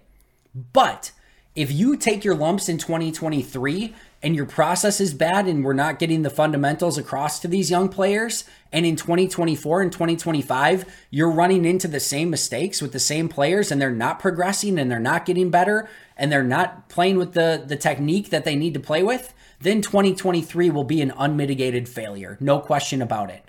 But 0.74 1.12
if 1.54 1.72
you 1.72 1.96
take 1.96 2.24
your 2.24 2.34
lumps 2.34 2.68
in 2.68 2.76
2023 2.76 3.94
and 4.22 4.36
your 4.36 4.46
process 4.46 5.00
is 5.00 5.14
bad 5.14 5.46
and 5.46 5.64
we're 5.64 5.72
not 5.72 5.98
getting 5.98 6.22
the 6.22 6.30
fundamentals 6.30 6.98
across 6.98 7.38
to 7.40 7.48
these 7.48 7.70
young 7.70 7.88
players, 7.88 8.44
and 8.70 8.84
in 8.84 8.96
2024 8.96 9.82
and 9.82 9.92
2025, 9.92 10.84
you're 11.10 11.30
running 11.30 11.64
into 11.64 11.88
the 11.88 12.00
same 12.00 12.30
mistakes 12.30 12.82
with 12.82 12.92
the 12.92 12.98
same 12.98 13.28
players 13.28 13.72
and 13.72 13.80
they're 13.80 13.90
not 13.90 14.18
progressing 14.18 14.78
and 14.78 14.90
they're 14.90 14.98
not 14.98 15.24
getting 15.24 15.50
better 15.50 15.88
and 16.16 16.30
they're 16.30 16.42
not 16.42 16.88
playing 16.88 17.16
with 17.16 17.32
the, 17.32 17.64
the 17.66 17.76
technique 17.76 18.30
that 18.30 18.44
they 18.44 18.56
need 18.56 18.74
to 18.74 18.80
play 18.80 19.02
with, 19.02 19.32
then 19.60 19.80
2023 19.80 20.70
will 20.70 20.84
be 20.84 21.00
an 21.00 21.12
unmitigated 21.16 21.88
failure. 21.88 22.36
No 22.40 22.60
question 22.60 23.00
about 23.00 23.30
it. 23.30 23.44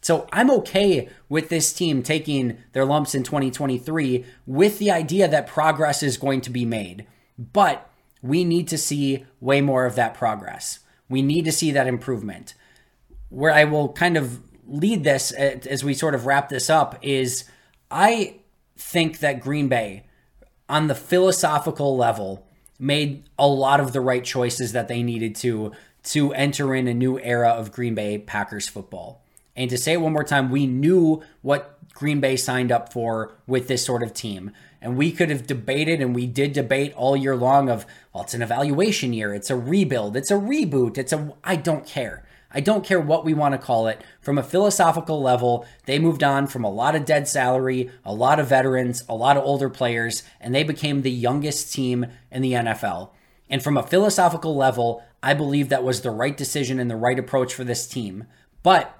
So 0.00 0.28
I'm 0.32 0.50
okay 0.50 1.08
with 1.28 1.48
this 1.48 1.72
team 1.72 2.02
taking 2.02 2.58
their 2.72 2.84
lumps 2.84 3.14
in 3.14 3.22
2023 3.22 4.24
with 4.46 4.78
the 4.78 4.90
idea 4.90 5.28
that 5.28 5.46
progress 5.46 6.02
is 6.02 6.18
going 6.18 6.42
to 6.42 6.50
be 6.50 6.66
made. 6.66 7.06
But 7.38 7.90
we 8.24 8.42
need 8.42 8.66
to 8.68 8.78
see 8.78 9.26
way 9.38 9.60
more 9.60 9.84
of 9.84 9.96
that 9.96 10.14
progress. 10.14 10.78
We 11.10 11.20
need 11.20 11.44
to 11.44 11.52
see 11.52 11.70
that 11.72 11.86
improvement. 11.86 12.54
Where 13.28 13.52
I 13.52 13.64
will 13.64 13.92
kind 13.92 14.16
of 14.16 14.40
lead 14.66 15.04
this 15.04 15.30
uh, 15.34 15.60
as 15.68 15.84
we 15.84 15.92
sort 15.92 16.14
of 16.14 16.24
wrap 16.24 16.48
this 16.48 16.70
up 16.70 16.98
is 17.02 17.44
I 17.90 18.36
think 18.78 19.18
that 19.18 19.40
Green 19.40 19.68
Bay, 19.68 20.04
on 20.70 20.86
the 20.86 20.94
philosophical 20.94 21.98
level, 21.98 22.46
made 22.78 23.24
a 23.38 23.46
lot 23.46 23.78
of 23.78 23.92
the 23.92 24.00
right 24.00 24.24
choices 24.24 24.72
that 24.72 24.88
they 24.88 25.02
needed 25.02 25.36
to 25.36 25.72
to 26.04 26.32
enter 26.32 26.74
in 26.74 26.88
a 26.88 26.94
new 26.94 27.18
era 27.20 27.50
of 27.50 27.72
Green 27.72 27.94
Bay 27.94 28.16
Packers 28.16 28.68
football. 28.68 29.22
And 29.54 29.68
to 29.68 29.76
say 29.76 29.92
it 29.92 30.00
one 30.00 30.14
more 30.14 30.24
time, 30.24 30.50
we 30.50 30.66
knew 30.66 31.22
what 31.42 31.78
Green 31.92 32.20
Bay 32.20 32.36
signed 32.36 32.72
up 32.72 32.90
for 32.90 33.32
with 33.46 33.68
this 33.68 33.84
sort 33.84 34.02
of 34.02 34.14
team. 34.14 34.50
And 34.84 34.98
we 34.98 35.12
could 35.12 35.30
have 35.30 35.46
debated, 35.46 36.02
and 36.02 36.14
we 36.14 36.26
did 36.26 36.52
debate 36.52 36.92
all 36.94 37.16
year 37.16 37.34
long 37.34 37.70
of, 37.70 37.86
well, 38.12 38.22
it's 38.22 38.34
an 38.34 38.42
evaluation 38.42 39.14
year, 39.14 39.32
it's 39.32 39.48
a 39.48 39.56
rebuild, 39.56 40.14
it's 40.14 40.30
a 40.30 40.34
reboot, 40.34 40.98
it's 40.98 41.10
a, 41.10 41.32
I 41.42 41.56
don't 41.56 41.86
care. 41.86 42.26
I 42.50 42.60
don't 42.60 42.84
care 42.84 43.00
what 43.00 43.24
we 43.24 43.32
want 43.32 43.54
to 43.54 43.58
call 43.58 43.86
it. 43.88 44.02
From 44.20 44.36
a 44.36 44.42
philosophical 44.42 45.22
level, 45.22 45.64
they 45.86 45.98
moved 45.98 46.22
on 46.22 46.46
from 46.46 46.64
a 46.64 46.70
lot 46.70 46.94
of 46.94 47.06
dead 47.06 47.26
salary, 47.26 47.90
a 48.04 48.12
lot 48.12 48.38
of 48.38 48.48
veterans, 48.48 49.02
a 49.08 49.14
lot 49.14 49.38
of 49.38 49.42
older 49.42 49.70
players, 49.70 50.22
and 50.38 50.54
they 50.54 50.62
became 50.62 51.00
the 51.00 51.10
youngest 51.10 51.72
team 51.72 52.04
in 52.30 52.42
the 52.42 52.52
NFL. 52.52 53.08
And 53.48 53.62
from 53.62 53.78
a 53.78 53.82
philosophical 53.82 54.54
level, 54.54 55.02
I 55.22 55.32
believe 55.32 55.70
that 55.70 55.82
was 55.82 56.02
the 56.02 56.10
right 56.10 56.36
decision 56.36 56.78
and 56.78 56.90
the 56.90 56.96
right 56.96 57.18
approach 57.18 57.54
for 57.54 57.64
this 57.64 57.86
team. 57.86 58.26
But 58.62 58.94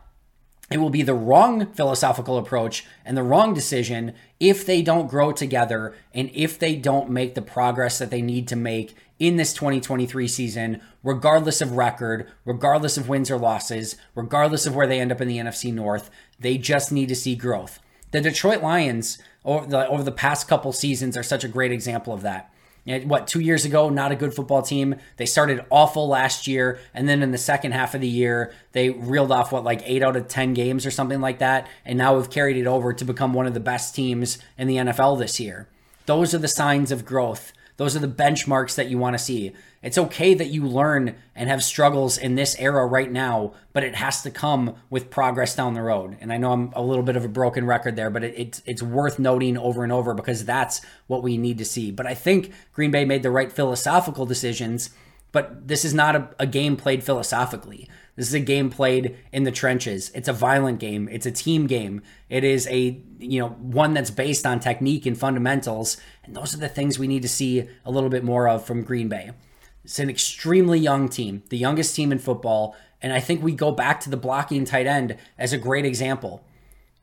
it 0.70 0.78
will 0.78 0.90
be 0.90 1.02
the 1.02 1.14
wrong 1.14 1.66
philosophical 1.72 2.38
approach 2.38 2.84
and 3.04 3.16
the 3.16 3.22
wrong 3.22 3.52
decision 3.52 4.14
if 4.40 4.64
they 4.64 4.80
don't 4.80 5.08
grow 5.08 5.30
together 5.30 5.94
and 6.14 6.30
if 6.32 6.58
they 6.58 6.74
don't 6.74 7.10
make 7.10 7.34
the 7.34 7.42
progress 7.42 7.98
that 7.98 8.10
they 8.10 8.22
need 8.22 8.48
to 8.48 8.56
make 8.56 8.94
in 9.18 9.36
this 9.36 9.52
2023 9.52 10.26
season, 10.26 10.80
regardless 11.02 11.60
of 11.60 11.72
record, 11.72 12.30
regardless 12.44 12.96
of 12.96 13.08
wins 13.08 13.30
or 13.30 13.38
losses, 13.38 13.96
regardless 14.14 14.66
of 14.66 14.74
where 14.74 14.86
they 14.86 15.00
end 15.00 15.12
up 15.12 15.20
in 15.20 15.28
the 15.28 15.38
NFC 15.38 15.72
North. 15.72 16.10
They 16.40 16.58
just 16.58 16.90
need 16.90 17.08
to 17.08 17.14
see 17.14 17.36
growth. 17.36 17.78
The 18.10 18.20
Detroit 18.20 18.62
Lions 18.62 19.18
over 19.44 19.66
the, 19.66 19.86
over 19.88 20.02
the 20.02 20.12
past 20.12 20.48
couple 20.48 20.72
seasons 20.72 21.16
are 21.16 21.22
such 21.22 21.44
a 21.44 21.48
great 21.48 21.72
example 21.72 22.14
of 22.14 22.22
that 22.22 22.53
what 22.86 23.26
two 23.26 23.40
years 23.40 23.64
ago 23.64 23.88
not 23.88 24.12
a 24.12 24.16
good 24.16 24.34
football 24.34 24.62
team. 24.62 24.96
They 25.16 25.26
started 25.26 25.64
awful 25.70 26.08
last 26.08 26.46
year 26.46 26.78
and 26.92 27.08
then 27.08 27.22
in 27.22 27.30
the 27.30 27.38
second 27.38 27.72
half 27.72 27.94
of 27.94 28.00
the 28.00 28.08
year 28.08 28.52
they 28.72 28.90
reeled 28.90 29.32
off 29.32 29.52
what 29.52 29.64
like 29.64 29.82
eight 29.84 30.02
out 30.02 30.16
of 30.16 30.28
ten 30.28 30.54
games 30.54 30.86
or 30.86 30.90
something 30.90 31.20
like 31.20 31.38
that 31.38 31.68
and 31.84 31.98
now 31.98 32.16
we've 32.16 32.30
carried 32.30 32.56
it 32.56 32.66
over 32.66 32.92
to 32.92 33.04
become 33.04 33.32
one 33.32 33.46
of 33.46 33.54
the 33.54 33.60
best 33.60 33.94
teams 33.94 34.38
in 34.58 34.68
the 34.68 34.76
nfl 34.76 35.18
this 35.18 35.40
year. 35.40 35.68
Those 36.06 36.34
are 36.34 36.38
the 36.38 36.48
signs 36.48 36.92
of 36.92 37.04
growth 37.04 37.52
those 37.76 37.96
are 37.96 38.00
the 38.00 38.08
benchmarks 38.08 38.76
that 38.76 38.88
you 38.88 38.98
want 38.98 39.14
to 39.14 39.22
see. 39.22 39.52
It's 39.82 39.98
okay 39.98 40.32
that 40.34 40.46
you 40.46 40.64
learn 40.64 41.16
and 41.34 41.48
have 41.48 41.62
struggles 41.62 42.16
in 42.16 42.36
this 42.36 42.56
era 42.58 42.86
right 42.86 43.10
now, 43.10 43.52
but 43.72 43.82
it 43.82 43.96
has 43.96 44.22
to 44.22 44.30
come 44.30 44.76
with 44.90 45.10
progress 45.10 45.56
down 45.56 45.74
the 45.74 45.82
road. 45.82 46.16
And 46.20 46.32
I 46.32 46.36
know 46.36 46.52
I'm 46.52 46.72
a 46.74 46.82
little 46.82 47.02
bit 47.02 47.16
of 47.16 47.24
a 47.24 47.28
broken 47.28 47.66
record 47.66 47.96
there, 47.96 48.10
but 48.10 48.22
it, 48.22 48.34
it's 48.36 48.62
it's 48.64 48.82
worth 48.82 49.18
noting 49.18 49.58
over 49.58 49.82
and 49.82 49.92
over 49.92 50.14
because 50.14 50.44
that's 50.44 50.80
what 51.08 51.22
we 51.22 51.36
need 51.36 51.58
to 51.58 51.64
see. 51.64 51.90
But 51.90 52.06
I 52.06 52.14
think 52.14 52.52
Green 52.72 52.92
Bay 52.92 53.04
made 53.04 53.22
the 53.22 53.30
right 53.30 53.52
philosophical 53.52 54.24
decisions, 54.24 54.90
but 55.32 55.66
this 55.66 55.84
is 55.84 55.92
not 55.92 56.14
a, 56.14 56.28
a 56.38 56.46
game 56.46 56.76
played 56.76 57.02
philosophically. 57.02 57.88
This 58.16 58.28
is 58.28 58.34
a 58.34 58.40
game 58.40 58.70
played 58.70 59.16
in 59.32 59.42
the 59.42 59.50
trenches. 59.50 60.10
It's 60.14 60.28
a 60.28 60.32
violent 60.32 60.78
game. 60.78 61.08
It's 61.10 61.26
a 61.26 61.32
team 61.32 61.66
game. 61.66 62.02
It 62.28 62.44
is 62.44 62.68
a, 62.68 63.00
you 63.18 63.40
know, 63.40 63.48
one 63.48 63.92
that's 63.92 64.10
based 64.10 64.46
on 64.46 64.60
technique 64.60 65.04
and 65.04 65.18
fundamentals. 65.18 65.96
And 66.22 66.36
those 66.36 66.54
are 66.54 66.58
the 66.58 66.68
things 66.68 66.98
we 66.98 67.08
need 67.08 67.22
to 67.22 67.28
see 67.28 67.68
a 67.84 67.90
little 67.90 68.10
bit 68.10 68.22
more 68.22 68.48
of 68.48 68.64
from 68.64 68.84
Green 68.84 69.08
Bay. 69.08 69.32
It's 69.82 69.98
an 69.98 70.08
extremely 70.08 70.78
young 70.78 71.08
team, 71.08 71.42
the 71.48 71.58
youngest 71.58 71.96
team 71.96 72.12
in 72.12 72.18
football. 72.18 72.76
And 73.02 73.12
I 73.12 73.20
think 73.20 73.42
we 73.42 73.52
go 73.52 73.72
back 73.72 74.00
to 74.00 74.10
the 74.10 74.16
blocking 74.16 74.64
tight 74.64 74.86
end 74.86 75.16
as 75.36 75.52
a 75.52 75.58
great 75.58 75.84
example. 75.84 76.44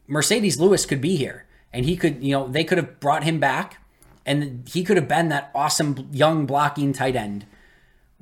Marcedes 0.09 0.59
Lewis 0.59 0.85
could 0.85 1.01
be 1.01 1.17
here 1.17 1.45
and 1.73 1.85
he 1.85 1.95
could, 1.97 2.23
you 2.23 2.31
know, 2.31 2.47
they 2.47 2.63
could 2.63 2.77
have 2.77 2.99
brought 2.99 3.23
him 3.23 3.39
back 3.39 3.77
and 4.25 4.67
he 4.67 4.83
could 4.83 4.97
have 4.97 5.07
been 5.07 5.29
that 5.29 5.51
awesome 5.53 6.09
young 6.11 6.45
blocking 6.45 6.93
tight 6.93 7.15
end 7.15 7.45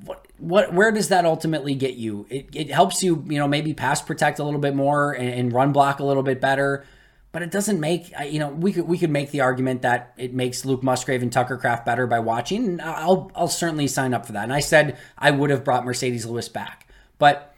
what 0.04 0.26
what 0.38 0.72
where 0.72 0.92
does 0.92 1.08
that 1.08 1.24
ultimately 1.24 1.74
get 1.74 1.94
you? 1.94 2.26
It, 2.30 2.48
it 2.54 2.70
helps 2.70 3.02
you, 3.02 3.24
you 3.28 3.38
know, 3.38 3.48
maybe 3.48 3.74
pass 3.74 4.00
protect 4.00 4.38
a 4.38 4.44
little 4.44 4.60
bit 4.60 4.74
more 4.74 5.12
and, 5.12 5.28
and 5.28 5.52
run 5.52 5.72
block 5.72 6.00
a 6.00 6.04
little 6.04 6.22
bit 6.22 6.40
better, 6.40 6.84
but 7.32 7.42
it 7.42 7.50
doesn't 7.50 7.80
make 7.80 8.12
you 8.26 8.38
know 8.38 8.48
we 8.48 8.72
could 8.72 8.86
we 8.86 8.98
could 8.98 9.10
make 9.10 9.30
the 9.30 9.40
argument 9.40 9.82
that 9.82 10.14
it 10.16 10.32
makes 10.34 10.64
Luke 10.64 10.82
Musgrave 10.82 11.22
and 11.22 11.32
Tucker 11.32 11.56
Kraft 11.56 11.84
better 11.84 12.06
by 12.06 12.18
watching. 12.18 12.80
I'll 12.80 13.30
I'll 13.34 13.48
certainly 13.48 13.86
sign 13.86 14.14
up 14.14 14.26
for 14.26 14.32
that. 14.32 14.44
And 14.44 14.52
I 14.52 14.60
said 14.60 14.98
I 15.18 15.30
would 15.30 15.50
have 15.50 15.64
brought 15.64 15.84
Marcedes 15.84 16.26
Lewis 16.26 16.48
back, 16.48 16.86
but 17.18 17.54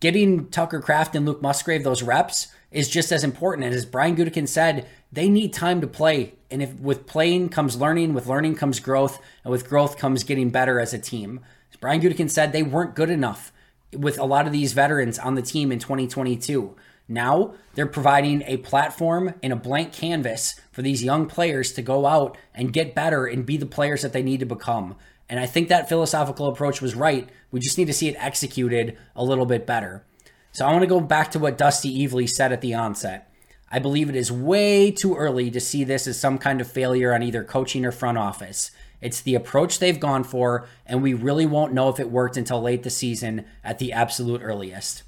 getting 0.00 0.48
Tucker 0.48 0.80
Kraft 0.80 1.14
and 1.14 1.24
Luke 1.24 1.42
Musgrave 1.42 1.84
those 1.84 2.02
reps 2.02 2.48
is 2.70 2.88
just 2.88 3.12
as 3.12 3.24
important. 3.24 3.64
And 3.64 3.74
as 3.74 3.86
Brian 3.86 4.16
Gutekunst 4.16 4.48
said, 4.48 4.86
they 5.12 5.28
need 5.28 5.52
time 5.52 5.80
to 5.80 5.86
play. 5.86 6.34
And 6.50 6.62
if 6.62 6.74
with 6.74 7.06
playing 7.06 7.48
comes 7.48 7.76
learning, 7.76 8.12
with 8.12 8.26
learning 8.26 8.56
comes 8.56 8.80
growth, 8.80 9.20
and 9.44 9.50
with 9.50 9.68
growth 9.68 9.96
comes 9.96 10.24
getting 10.24 10.50
better 10.50 10.78
as 10.78 10.92
a 10.92 10.98
team. 10.98 11.40
Brian 11.80 12.00
Gutekunst 12.00 12.30
said, 12.30 12.52
they 12.52 12.62
weren't 12.62 12.94
good 12.94 13.10
enough 13.10 13.52
with 13.92 14.18
a 14.18 14.24
lot 14.24 14.46
of 14.46 14.52
these 14.52 14.72
veterans 14.72 15.18
on 15.18 15.34
the 15.34 15.42
team 15.42 15.70
in 15.70 15.78
2022. 15.78 16.74
Now 17.08 17.54
they're 17.74 17.86
providing 17.86 18.42
a 18.42 18.56
platform 18.58 19.34
and 19.42 19.52
a 19.52 19.56
blank 19.56 19.92
canvas 19.92 20.58
for 20.72 20.82
these 20.82 21.04
young 21.04 21.26
players 21.26 21.72
to 21.72 21.82
go 21.82 22.06
out 22.06 22.36
and 22.54 22.72
get 22.72 22.94
better 22.94 23.26
and 23.26 23.46
be 23.46 23.56
the 23.56 23.66
players 23.66 24.02
that 24.02 24.12
they 24.12 24.22
need 24.22 24.40
to 24.40 24.46
become. 24.46 24.96
And 25.28 25.40
I 25.40 25.46
think 25.46 25.68
that 25.68 25.88
philosophical 25.88 26.48
approach 26.48 26.80
was 26.80 26.94
right. 26.94 27.28
We 27.50 27.60
just 27.60 27.78
need 27.78 27.86
to 27.86 27.92
see 27.92 28.08
it 28.08 28.16
executed 28.18 28.96
a 29.14 29.24
little 29.24 29.46
bit 29.46 29.66
better. 29.66 30.04
So 30.52 30.64
I 30.64 30.72
want 30.72 30.82
to 30.82 30.88
go 30.88 31.00
back 31.00 31.32
to 31.32 31.38
what 31.38 31.58
Dusty 31.58 32.06
Evely 32.06 32.28
said 32.28 32.52
at 32.52 32.60
the 32.60 32.74
onset. 32.74 33.30
I 33.70 33.78
believe 33.78 34.08
it 34.08 34.16
is 34.16 34.30
way 34.30 34.90
too 34.92 35.16
early 35.16 35.50
to 35.50 35.60
see 35.60 35.84
this 35.84 36.06
as 36.06 36.18
some 36.18 36.38
kind 36.38 36.60
of 36.60 36.70
failure 36.70 37.12
on 37.12 37.22
either 37.22 37.42
coaching 37.42 37.84
or 37.84 37.92
front 37.92 38.16
office. 38.16 38.70
It's 39.00 39.20
the 39.20 39.34
approach 39.34 39.78
they've 39.78 40.00
gone 40.00 40.24
for, 40.24 40.66
and 40.86 41.02
we 41.02 41.14
really 41.14 41.46
won't 41.46 41.72
know 41.72 41.88
if 41.88 42.00
it 42.00 42.10
worked 42.10 42.36
until 42.36 42.62
late 42.62 42.82
the 42.82 42.90
season 42.90 43.44
at 43.62 43.78
the 43.78 43.92
absolute 43.92 44.40
earliest. 44.42 45.02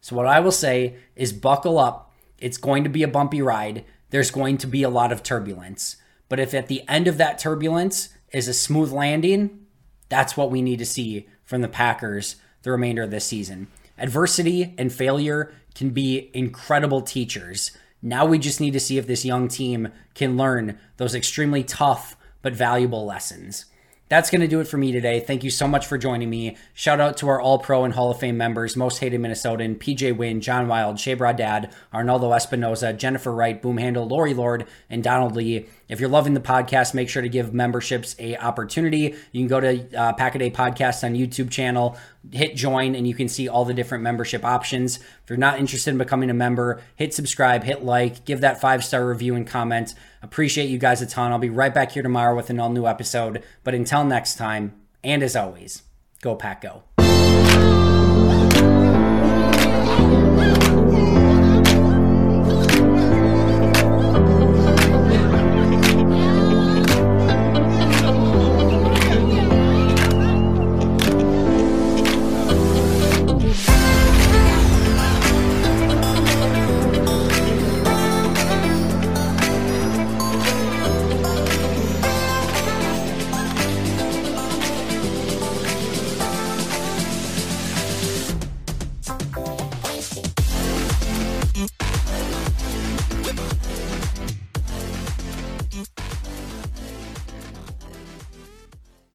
So, 0.00 0.16
what 0.16 0.26
I 0.26 0.40
will 0.40 0.52
say 0.52 0.96
is 1.14 1.32
buckle 1.32 1.78
up. 1.78 2.12
It's 2.38 2.58
going 2.58 2.84
to 2.84 2.90
be 2.90 3.02
a 3.02 3.08
bumpy 3.08 3.42
ride. 3.42 3.84
There's 4.10 4.30
going 4.30 4.58
to 4.58 4.66
be 4.66 4.82
a 4.82 4.88
lot 4.88 5.12
of 5.12 5.22
turbulence. 5.22 5.96
But 6.28 6.40
if 6.40 6.54
at 6.54 6.68
the 6.68 6.82
end 6.88 7.08
of 7.08 7.18
that 7.18 7.38
turbulence 7.38 8.10
is 8.32 8.48
a 8.48 8.54
smooth 8.54 8.92
landing, 8.92 9.66
that's 10.08 10.36
what 10.36 10.50
we 10.50 10.62
need 10.62 10.78
to 10.78 10.86
see 10.86 11.28
from 11.44 11.62
the 11.62 11.68
Packers 11.68 12.36
the 12.62 12.70
remainder 12.70 13.02
of 13.02 13.10
this 13.10 13.24
season. 13.24 13.68
Adversity 13.98 14.74
and 14.76 14.92
failure 14.92 15.52
can 15.74 15.90
be 15.90 16.30
incredible 16.34 17.00
teachers. 17.00 17.70
Now 18.02 18.26
we 18.26 18.38
just 18.38 18.60
need 18.60 18.72
to 18.72 18.80
see 18.80 18.98
if 18.98 19.06
this 19.06 19.24
young 19.24 19.48
team 19.48 19.88
can 20.14 20.36
learn 20.36 20.78
those 20.96 21.14
extremely 21.14 21.64
tough 21.64 22.16
but 22.46 22.54
valuable 22.54 23.04
lessons. 23.04 23.64
That's 24.08 24.30
going 24.30 24.40
to 24.40 24.46
do 24.46 24.60
it 24.60 24.68
for 24.68 24.76
me 24.76 24.92
today. 24.92 25.18
Thank 25.18 25.42
you 25.42 25.50
so 25.50 25.66
much 25.66 25.84
for 25.84 25.98
joining 25.98 26.30
me. 26.30 26.56
Shout 26.74 27.00
out 27.00 27.16
to 27.16 27.28
our 27.28 27.40
All 27.40 27.58
Pro 27.58 27.82
and 27.82 27.92
Hall 27.92 28.12
of 28.12 28.20
Fame 28.20 28.36
members, 28.36 28.76
Most 28.76 28.98
Hated 28.98 29.20
Minnesotan, 29.20 29.76
PJ 29.76 30.16
Wynn, 30.16 30.40
John 30.40 30.68
Wild, 30.68 31.00
Shea 31.00 31.16
Dad, 31.16 31.74
Arnaldo 31.92 32.30
Espinoza, 32.30 32.96
Jennifer 32.96 33.32
Wright, 33.32 33.60
Boom 33.60 33.78
Handle, 33.78 34.06
Lori 34.06 34.32
Lord, 34.32 34.64
and 34.88 35.02
Donald 35.02 35.34
Lee. 35.34 35.66
If 35.88 36.00
you're 36.00 36.08
loving 36.08 36.34
the 36.34 36.40
podcast, 36.40 36.94
make 36.94 37.08
sure 37.08 37.22
to 37.22 37.28
give 37.28 37.54
memberships 37.54 38.16
a 38.18 38.36
opportunity. 38.36 39.14
You 39.32 39.40
can 39.40 39.46
go 39.46 39.60
to 39.60 39.98
uh, 39.98 40.12
Pack 40.14 40.34
a 40.34 40.38
Day 40.38 40.50
Podcast 40.50 41.04
on 41.04 41.14
YouTube 41.14 41.50
channel, 41.50 41.96
hit 42.32 42.56
join, 42.56 42.94
and 42.94 43.06
you 43.06 43.14
can 43.14 43.28
see 43.28 43.48
all 43.48 43.64
the 43.64 43.74
different 43.74 44.02
membership 44.02 44.44
options. 44.44 44.96
If 44.96 45.30
you're 45.30 45.38
not 45.38 45.60
interested 45.60 45.90
in 45.90 45.98
becoming 45.98 46.30
a 46.30 46.34
member, 46.34 46.82
hit 46.96 47.14
subscribe, 47.14 47.64
hit 47.64 47.84
like, 47.84 48.24
give 48.24 48.40
that 48.40 48.60
five 48.60 48.84
star 48.84 49.06
review 49.06 49.34
and 49.34 49.46
comment. 49.46 49.94
Appreciate 50.22 50.68
you 50.70 50.78
guys 50.78 51.02
a 51.02 51.06
ton. 51.06 51.32
I'll 51.32 51.38
be 51.38 51.50
right 51.50 51.72
back 51.72 51.92
here 51.92 52.02
tomorrow 52.02 52.34
with 52.34 52.50
an 52.50 52.58
all 52.58 52.70
new 52.70 52.86
episode. 52.86 53.42
But 53.62 53.74
until 53.74 54.04
next 54.04 54.36
time, 54.36 54.74
and 55.04 55.22
as 55.22 55.36
always, 55.36 55.82
go 56.20 56.34
Pack 56.34 56.62
Go. 56.62 56.85